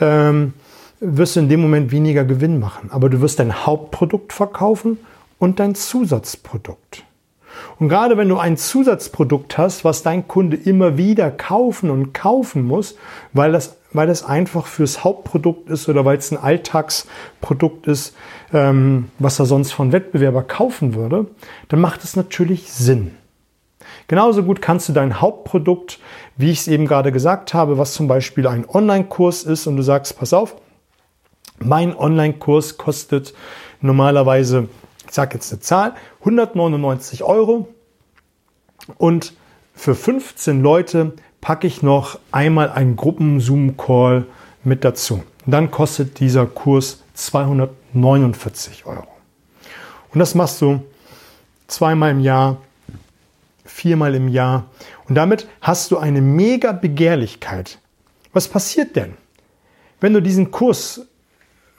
ähm, 0.00 0.54
wirst 1.00 1.36
du 1.36 1.40
in 1.40 1.48
dem 1.48 1.60
Moment 1.60 1.90
weniger 1.90 2.24
Gewinn 2.24 2.60
machen, 2.60 2.90
aber 2.92 3.08
du 3.08 3.20
wirst 3.20 3.38
dein 3.38 3.66
Hauptprodukt 3.66 4.32
verkaufen 4.32 4.98
und 5.38 5.58
dein 5.58 5.74
Zusatzprodukt. 5.74 7.04
Und 7.78 7.88
gerade 7.88 8.16
wenn 8.16 8.28
du 8.28 8.38
ein 8.38 8.56
Zusatzprodukt 8.56 9.58
hast, 9.58 9.84
was 9.84 10.02
dein 10.02 10.28
Kunde 10.28 10.56
immer 10.56 10.96
wieder 10.96 11.30
kaufen 11.30 11.90
und 11.90 12.14
kaufen 12.14 12.62
muss, 12.62 12.96
weil 13.32 13.52
das, 13.52 13.76
weil 13.92 14.06
das 14.06 14.24
einfach 14.24 14.66
fürs 14.66 15.04
Hauptprodukt 15.04 15.68
ist 15.68 15.88
oder 15.88 16.04
weil 16.04 16.16
es 16.16 16.30
ein 16.30 16.38
Alltagsprodukt 16.38 17.88
ist, 17.88 18.14
ähm, 18.52 19.08
was 19.18 19.38
er 19.38 19.46
sonst 19.46 19.72
von 19.72 19.92
Wettbewerber 19.92 20.42
kaufen 20.42 20.94
würde, 20.94 21.26
dann 21.68 21.80
macht 21.80 22.04
es 22.04 22.16
natürlich 22.16 22.72
Sinn. 22.72 23.16
Genauso 24.12 24.42
gut 24.42 24.60
kannst 24.60 24.90
du 24.90 24.92
dein 24.92 25.22
Hauptprodukt, 25.22 25.98
wie 26.36 26.50
ich 26.50 26.58
es 26.58 26.68
eben 26.68 26.86
gerade 26.86 27.12
gesagt 27.12 27.54
habe, 27.54 27.78
was 27.78 27.94
zum 27.94 28.08
Beispiel 28.08 28.46
ein 28.46 28.68
Online-Kurs 28.68 29.44
ist 29.44 29.66
und 29.66 29.78
du 29.78 29.82
sagst, 29.82 30.18
pass 30.18 30.34
auf, 30.34 30.54
mein 31.58 31.96
Online-Kurs 31.96 32.76
kostet 32.76 33.32
normalerweise, 33.80 34.68
ich 35.08 35.14
sage 35.14 35.36
jetzt 35.36 35.50
eine 35.50 35.60
Zahl, 35.60 35.94
199 36.20 37.22
Euro 37.22 37.68
und 38.98 39.32
für 39.74 39.94
15 39.94 40.60
Leute 40.60 41.14
packe 41.40 41.66
ich 41.66 41.82
noch 41.82 42.18
einmal 42.32 42.68
einen 42.68 42.96
Gruppen-Zoom-Call 42.96 44.26
mit 44.62 44.84
dazu. 44.84 45.22
Dann 45.46 45.70
kostet 45.70 46.20
dieser 46.20 46.44
Kurs 46.44 47.02
249 47.14 48.84
Euro. 48.84 49.08
Und 50.12 50.18
das 50.18 50.34
machst 50.34 50.60
du 50.60 50.82
zweimal 51.66 52.10
im 52.10 52.20
Jahr 52.20 52.58
viermal 53.72 54.14
im 54.14 54.28
Jahr. 54.28 54.66
Und 55.08 55.14
damit 55.14 55.48
hast 55.60 55.90
du 55.90 55.98
eine 55.98 56.20
mega 56.20 56.72
Begehrlichkeit. 56.72 57.78
Was 58.32 58.48
passiert 58.48 58.96
denn? 58.96 59.14
Wenn 60.00 60.12
du 60.12 60.20
diesen 60.20 60.50
Kurs 60.50 61.06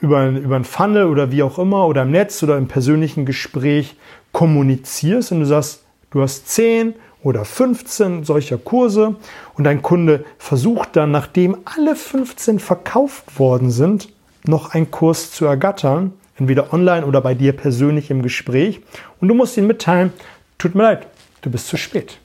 über, 0.00 0.28
über 0.28 0.56
ein 0.56 0.64
Funnel 0.64 1.06
oder 1.06 1.30
wie 1.30 1.42
auch 1.42 1.58
immer 1.58 1.86
oder 1.86 2.02
im 2.02 2.10
Netz 2.10 2.42
oder 2.42 2.58
im 2.58 2.68
persönlichen 2.68 3.24
Gespräch 3.24 3.96
kommunizierst 4.32 5.32
und 5.32 5.40
du 5.40 5.46
sagst, 5.46 5.84
du 6.10 6.20
hast 6.20 6.48
10 6.48 6.94
oder 7.22 7.44
15 7.44 8.24
solcher 8.24 8.58
Kurse 8.58 9.16
und 9.54 9.64
dein 9.64 9.82
Kunde 9.82 10.24
versucht 10.38 10.96
dann, 10.96 11.10
nachdem 11.10 11.56
alle 11.64 11.96
15 11.96 12.58
verkauft 12.58 13.38
worden 13.38 13.70
sind, 13.70 14.08
noch 14.46 14.74
einen 14.74 14.90
Kurs 14.90 15.30
zu 15.30 15.46
ergattern, 15.46 16.12
entweder 16.36 16.72
online 16.72 17.06
oder 17.06 17.20
bei 17.20 17.34
dir 17.34 17.52
persönlich 17.52 18.10
im 18.10 18.22
Gespräch 18.22 18.82
und 19.20 19.28
du 19.28 19.34
musst 19.34 19.56
ihn 19.56 19.66
mitteilen, 19.66 20.12
tut 20.58 20.74
mir 20.74 20.82
leid, 20.82 21.06
du 21.44 21.50
bist 21.50 21.68
zu 21.68 21.76
spät. 21.76 22.18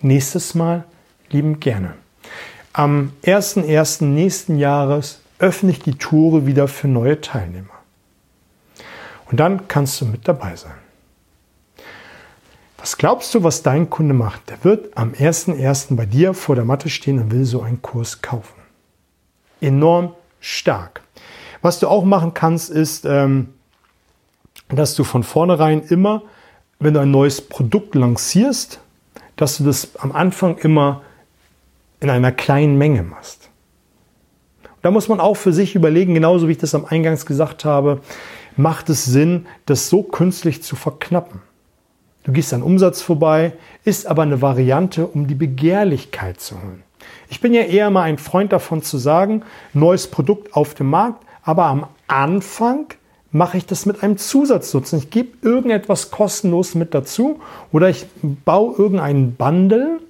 Nächstes 0.00 0.54
Mal 0.54 0.84
lieben 1.30 1.60
gerne. 1.60 1.94
Am 2.72 3.12
1.1. 3.24 4.04
nächsten 4.04 4.58
Jahres 4.58 5.20
öffne 5.38 5.72
ich 5.72 5.80
die 5.80 5.96
Tore 5.96 6.46
wieder 6.46 6.68
für 6.68 6.88
neue 6.88 7.20
Teilnehmer. 7.20 7.68
Und 9.30 9.40
dann 9.40 9.68
kannst 9.68 10.00
du 10.00 10.06
mit 10.06 10.28
dabei 10.28 10.56
sein. 10.56 10.74
Was 12.78 12.96
glaubst 12.96 13.34
du, 13.34 13.44
was 13.44 13.62
dein 13.62 13.90
Kunde 13.90 14.14
macht? 14.14 14.50
Der 14.50 14.64
wird 14.64 14.96
am 14.96 15.12
1.1. 15.12 15.96
bei 15.96 16.06
dir 16.06 16.34
vor 16.34 16.54
der 16.54 16.64
Matte 16.64 16.88
stehen 16.88 17.20
und 17.20 17.30
will 17.30 17.44
so 17.44 17.62
einen 17.62 17.82
Kurs 17.82 18.22
kaufen. 18.22 18.60
Enorm 19.60 20.14
stark. 20.40 21.02
Was 21.60 21.78
du 21.78 21.88
auch 21.88 22.04
machen 22.04 22.34
kannst, 22.34 22.70
ist, 22.70 23.04
ähm, 23.04 23.54
dass 24.68 24.94
du 24.94 25.04
von 25.04 25.22
vornherein 25.22 25.82
immer 25.82 26.22
wenn 26.82 26.94
du 26.94 27.00
ein 27.00 27.10
neues 27.10 27.40
Produkt 27.40 27.94
lancierst, 27.94 28.80
dass 29.36 29.58
du 29.58 29.64
das 29.64 29.96
am 29.96 30.12
Anfang 30.12 30.58
immer 30.58 31.02
in 32.00 32.10
einer 32.10 32.32
kleinen 32.32 32.76
Menge 32.76 33.02
machst. 33.02 33.48
Da 34.82 34.90
muss 34.90 35.08
man 35.08 35.20
auch 35.20 35.36
für 35.36 35.52
sich 35.52 35.76
überlegen, 35.76 36.14
genauso 36.14 36.48
wie 36.48 36.52
ich 36.52 36.58
das 36.58 36.74
am 36.74 36.84
Eingangs 36.84 37.24
gesagt 37.24 37.64
habe, 37.64 38.00
macht 38.56 38.90
es 38.90 39.04
Sinn, 39.04 39.46
das 39.66 39.88
so 39.88 40.02
künstlich 40.02 40.62
zu 40.62 40.74
verknappen. 40.74 41.40
Du 42.24 42.32
gehst 42.32 42.52
an 42.52 42.62
Umsatz 42.62 43.00
vorbei, 43.00 43.52
ist 43.84 44.06
aber 44.06 44.22
eine 44.22 44.42
Variante, 44.42 45.06
um 45.06 45.26
die 45.26 45.34
Begehrlichkeit 45.34 46.40
zu 46.40 46.60
holen. 46.60 46.82
Ich 47.28 47.40
bin 47.40 47.54
ja 47.54 47.62
eher 47.62 47.90
mal 47.90 48.02
ein 48.02 48.18
Freund 48.18 48.52
davon 48.52 48.82
zu 48.82 48.98
sagen, 48.98 49.42
neues 49.72 50.08
Produkt 50.08 50.54
auf 50.54 50.74
dem 50.74 50.90
Markt, 50.90 51.24
aber 51.42 51.64
am 51.66 51.86
Anfang 52.06 52.86
mache 53.32 53.56
ich 53.56 53.66
das 53.66 53.86
mit 53.86 54.02
einem 54.02 54.18
Zusatznutzen. 54.18 54.98
Ich 54.98 55.10
gebe 55.10 55.30
irgendetwas 55.46 56.10
kostenlos 56.10 56.74
mit 56.74 56.94
dazu 56.94 57.40
oder 57.72 57.88
ich 57.88 58.06
baue 58.44 58.76
irgendeinen 58.76 59.34
Bundle, 59.34 60.00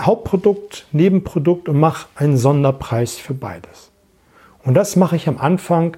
Hauptprodukt, 0.00 0.86
Nebenprodukt 0.92 1.68
und 1.68 1.78
mache 1.78 2.08
einen 2.16 2.36
Sonderpreis 2.36 3.14
für 3.14 3.34
beides. 3.34 3.90
Und 4.64 4.74
das 4.74 4.96
mache 4.96 5.16
ich 5.16 5.28
am 5.28 5.38
Anfang 5.38 5.96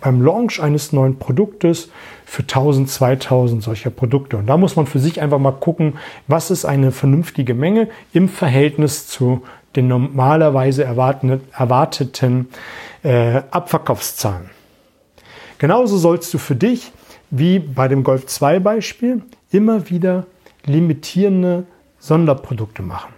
beim 0.00 0.20
Launch 0.20 0.60
eines 0.60 0.92
neuen 0.92 1.18
Produktes 1.18 1.90
für 2.24 2.42
1000, 2.42 2.90
2000 2.90 3.62
solcher 3.62 3.90
Produkte. 3.90 4.36
Und 4.36 4.46
da 4.46 4.56
muss 4.56 4.76
man 4.76 4.86
für 4.86 4.98
sich 4.98 5.20
einfach 5.20 5.38
mal 5.38 5.52
gucken, 5.52 5.94
was 6.26 6.50
ist 6.50 6.64
eine 6.64 6.92
vernünftige 6.92 7.54
Menge 7.54 7.88
im 8.12 8.28
Verhältnis 8.28 9.06
zu 9.06 9.42
den 9.76 9.88
normalerweise 9.88 10.84
erwarteten 10.84 12.48
äh, 13.02 13.42
Abverkaufszahlen. 13.50 14.50
Genauso 15.58 15.98
sollst 15.98 16.32
du 16.32 16.38
für 16.38 16.54
dich, 16.54 16.92
wie 17.30 17.58
bei 17.58 17.88
dem 17.88 18.04
Golf 18.04 18.26
2 18.26 18.60
Beispiel, 18.60 19.22
immer 19.50 19.90
wieder 19.90 20.26
limitierende 20.64 21.64
Sonderprodukte 21.98 22.82
machen. 22.82 23.12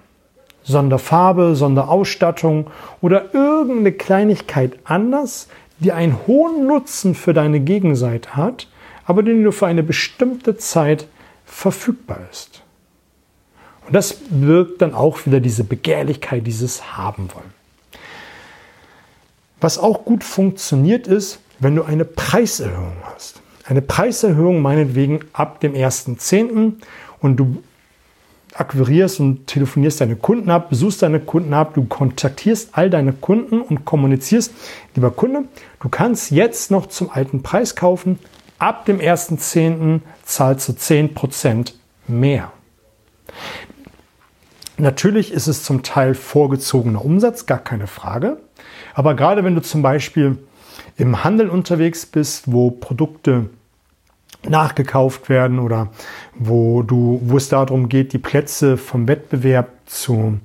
Sonderfarbe, 0.63 1.55
Sonderausstattung 1.55 2.69
oder 3.01 3.35
irgendeine 3.35 3.93
Kleinigkeit 3.93 4.79
anders, 4.85 5.49
die 5.79 5.93
einen 5.93 6.17
hohen 6.27 6.67
Nutzen 6.67 7.15
für 7.15 7.33
deine 7.33 7.61
Gegenseite 7.61 8.37
hat, 8.37 8.69
aber 9.05 9.23
die 9.23 9.33
nur 9.33 9.53
für 9.53 9.67
eine 9.67 9.83
bestimmte 9.83 10.57
Zeit 10.57 11.07
verfügbar 11.45 12.21
ist. 12.31 12.63
Und 13.87 13.95
das 13.95 14.19
wirkt 14.31 14.83
dann 14.83 14.95
auch 14.95 15.27
wieder 15.27 15.41
diese 15.41 15.65
Begehrlichkeit, 15.65 16.47
dieses 16.47 16.97
Haben 16.97 17.29
wollen. 17.35 17.53
Was 19.61 19.79
auch 19.79 20.05
gut 20.05 20.23
funktioniert 20.23 21.07
ist, 21.07 21.41
wenn 21.61 21.77
du 21.77 21.83
eine 21.85 22.05
Preiserhöhung 22.05 22.97
hast. 23.15 23.41
Eine 23.65 23.83
Preiserhöhung 23.83 24.63
meinetwegen 24.63 25.21
ab 25.33 25.61
dem 25.61 25.75
1.10. 25.75 26.73
und 27.21 27.37
du 27.37 27.63
akquirierst 28.55 29.21
und 29.21 29.47
telefonierst 29.47 30.01
deine 30.01 30.17
Kunden 30.17 30.51
ab, 30.51 30.71
besuchst 30.71 31.03
deine 31.03 31.21
Kunden 31.21 31.55
ab, 31.55 31.75
du 31.75 31.85
kontaktierst 31.85 32.71
all 32.73 32.91
deine 32.91 33.13
Kunden 33.13 33.61
und 33.61 33.85
kommunizierst, 33.85 34.53
lieber 34.97 35.13
Kunde, 35.13 35.45
du 35.81 35.89
kannst 35.89 36.33
jetzt 36.33 36.71
noch 36.71 36.87
zum 36.87 37.11
alten 37.11 37.43
Preis 37.43 37.77
kaufen, 37.77 38.19
ab 38.59 38.87
dem 38.87 38.99
1.10. 38.99 40.01
zahlst 40.25 40.69
du 40.69 40.73
10% 40.73 41.75
mehr. 42.09 42.51
Natürlich 44.79 45.33
ist 45.33 45.47
es 45.47 45.63
zum 45.63 45.83
Teil 45.83 46.15
vorgezogener 46.15 47.05
Umsatz, 47.05 47.47
gar 47.47 47.59
keine 47.59 47.87
Frage. 47.87 48.39
Aber 48.95 49.15
gerade 49.15 49.45
wenn 49.45 49.55
du 49.55 49.63
zum 49.63 49.83
Beispiel 49.83 50.39
im 51.01 51.25
Handel 51.25 51.49
unterwegs 51.49 52.05
bist, 52.05 52.53
wo 52.53 52.71
Produkte 52.71 53.49
nachgekauft 54.47 55.29
werden 55.29 55.59
oder 55.59 55.89
wo 56.35 56.83
du, 56.83 57.21
wo 57.25 57.37
es 57.37 57.49
darum 57.49 57.89
geht, 57.89 58.13
die 58.13 58.19
Plätze 58.19 58.77
vom 58.77 59.09
Wettbewerb 59.09 59.69
zu 59.87 60.39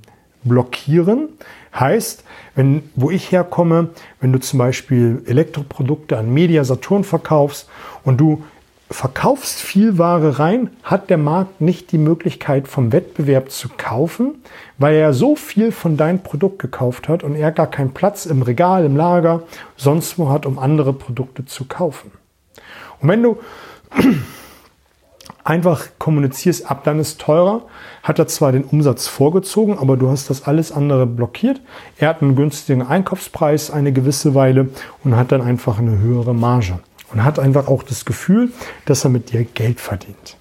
blockieren. 0.43 1.29
Heißt, 1.77 2.23
wenn, 2.55 2.83
wo 2.95 3.11
ich 3.11 3.31
herkomme, 3.31 3.89
wenn 4.21 4.31
du 4.31 4.39
zum 4.39 4.59
Beispiel 4.59 5.21
Elektroprodukte 5.25 6.17
an 6.17 6.33
Media 6.33 6.63
Saturn 6.63 7.03
verkaufst 7.03 7.69
und 8.03 8.17
du 8.17 8.43
verkaufst 8.89 9.61
viel 9.61 9.97
Ware 9.97 10.37
rein, 10.37 10.69
hat 10.83 11.09
der 11.09 11.17
Markt 11.17 11.59
nicht 11.59 11.91
die 11.91 11.97
Möglichkeit 11.97 12.67
vom 12.67 12.91
Wettbewerb 12.91 13.49
zu 13.49 13.67
kaufen, 13.75 14.35
weil 14.77 14.95
er 14.95 15.13
so 15.13 15.35
viel 15.35 15.71
von 15.71 15.97
deinem 15.97 16.19
Produkt 16.19 16.59
gekauft 16.59 17.09
hat 17.09 17.23
und 17.23 17.35
er 17.35 17.51
gar 17.51 17.67
keinen 17.67 17.93
Platz 17.93 18.25
im 18.25 18.43
Regal, 18.43 18.85
im 18.85 18.95
Lager, 18.95 19.43
sonst 19.75 20.19
wo 20.19 20.29
hat, 20.29 20.45
um 20.45 20.59
andere 20.59 20.93
Produkte 20.93 21.45
zu 21.45 21.65
kaufen. 21.65 22.11
Und 23.01 23.09
wenn 23.09 23.23
du 23.23 23.37
einfach 25.43 25.87
kommunizierst, 25.97 26.69
ab 26.69 26.83
dann 26.83 26.99
ist 26.99 27.19
teurer, 27.19 27.63
hat 28.03 28.19
er 28.19 28.27
zwar 28.27 28.51
den 28.51 28.63
Umsatz 28.63 29.07
vorgezogen, 29.07 29.79
aber 29.79 29.97
du 29.97 30.09
hast 30.09 30.29
das 30.29 30.43
alles 30.43 30.71
andere 30.71 31.07
blockiert. 31.07 31.59
Er 31.97 32.09
hat 32.09 32.21
einen 32.21 32.35
günstigen 32.35 32.83
Einkaufspreis 32.83 33.71
eine 33.71 33.91
gewisse 33.91 34.35
Weile 34.35 34.69
und 35.03 35.15
hat 35.15 35.31
dann 35.31 35.41
einfach 35.41 35.79
eine 35.79 35.97
höhere 35.97 36.35
Marge 36.35 36.79
und 37.15 37.23
hat 37.23 37.39
einfach 37.39 37.67
auch 37.67 37.81
das 37.81 38.03
Gefühl, 38.03 38.51
dass 38.85 39.05
er 39.05 39.09
mit 39.09 39.31
dir 39.31 39.45
Geld 39.45 39.79
verdient. 39.79 40.34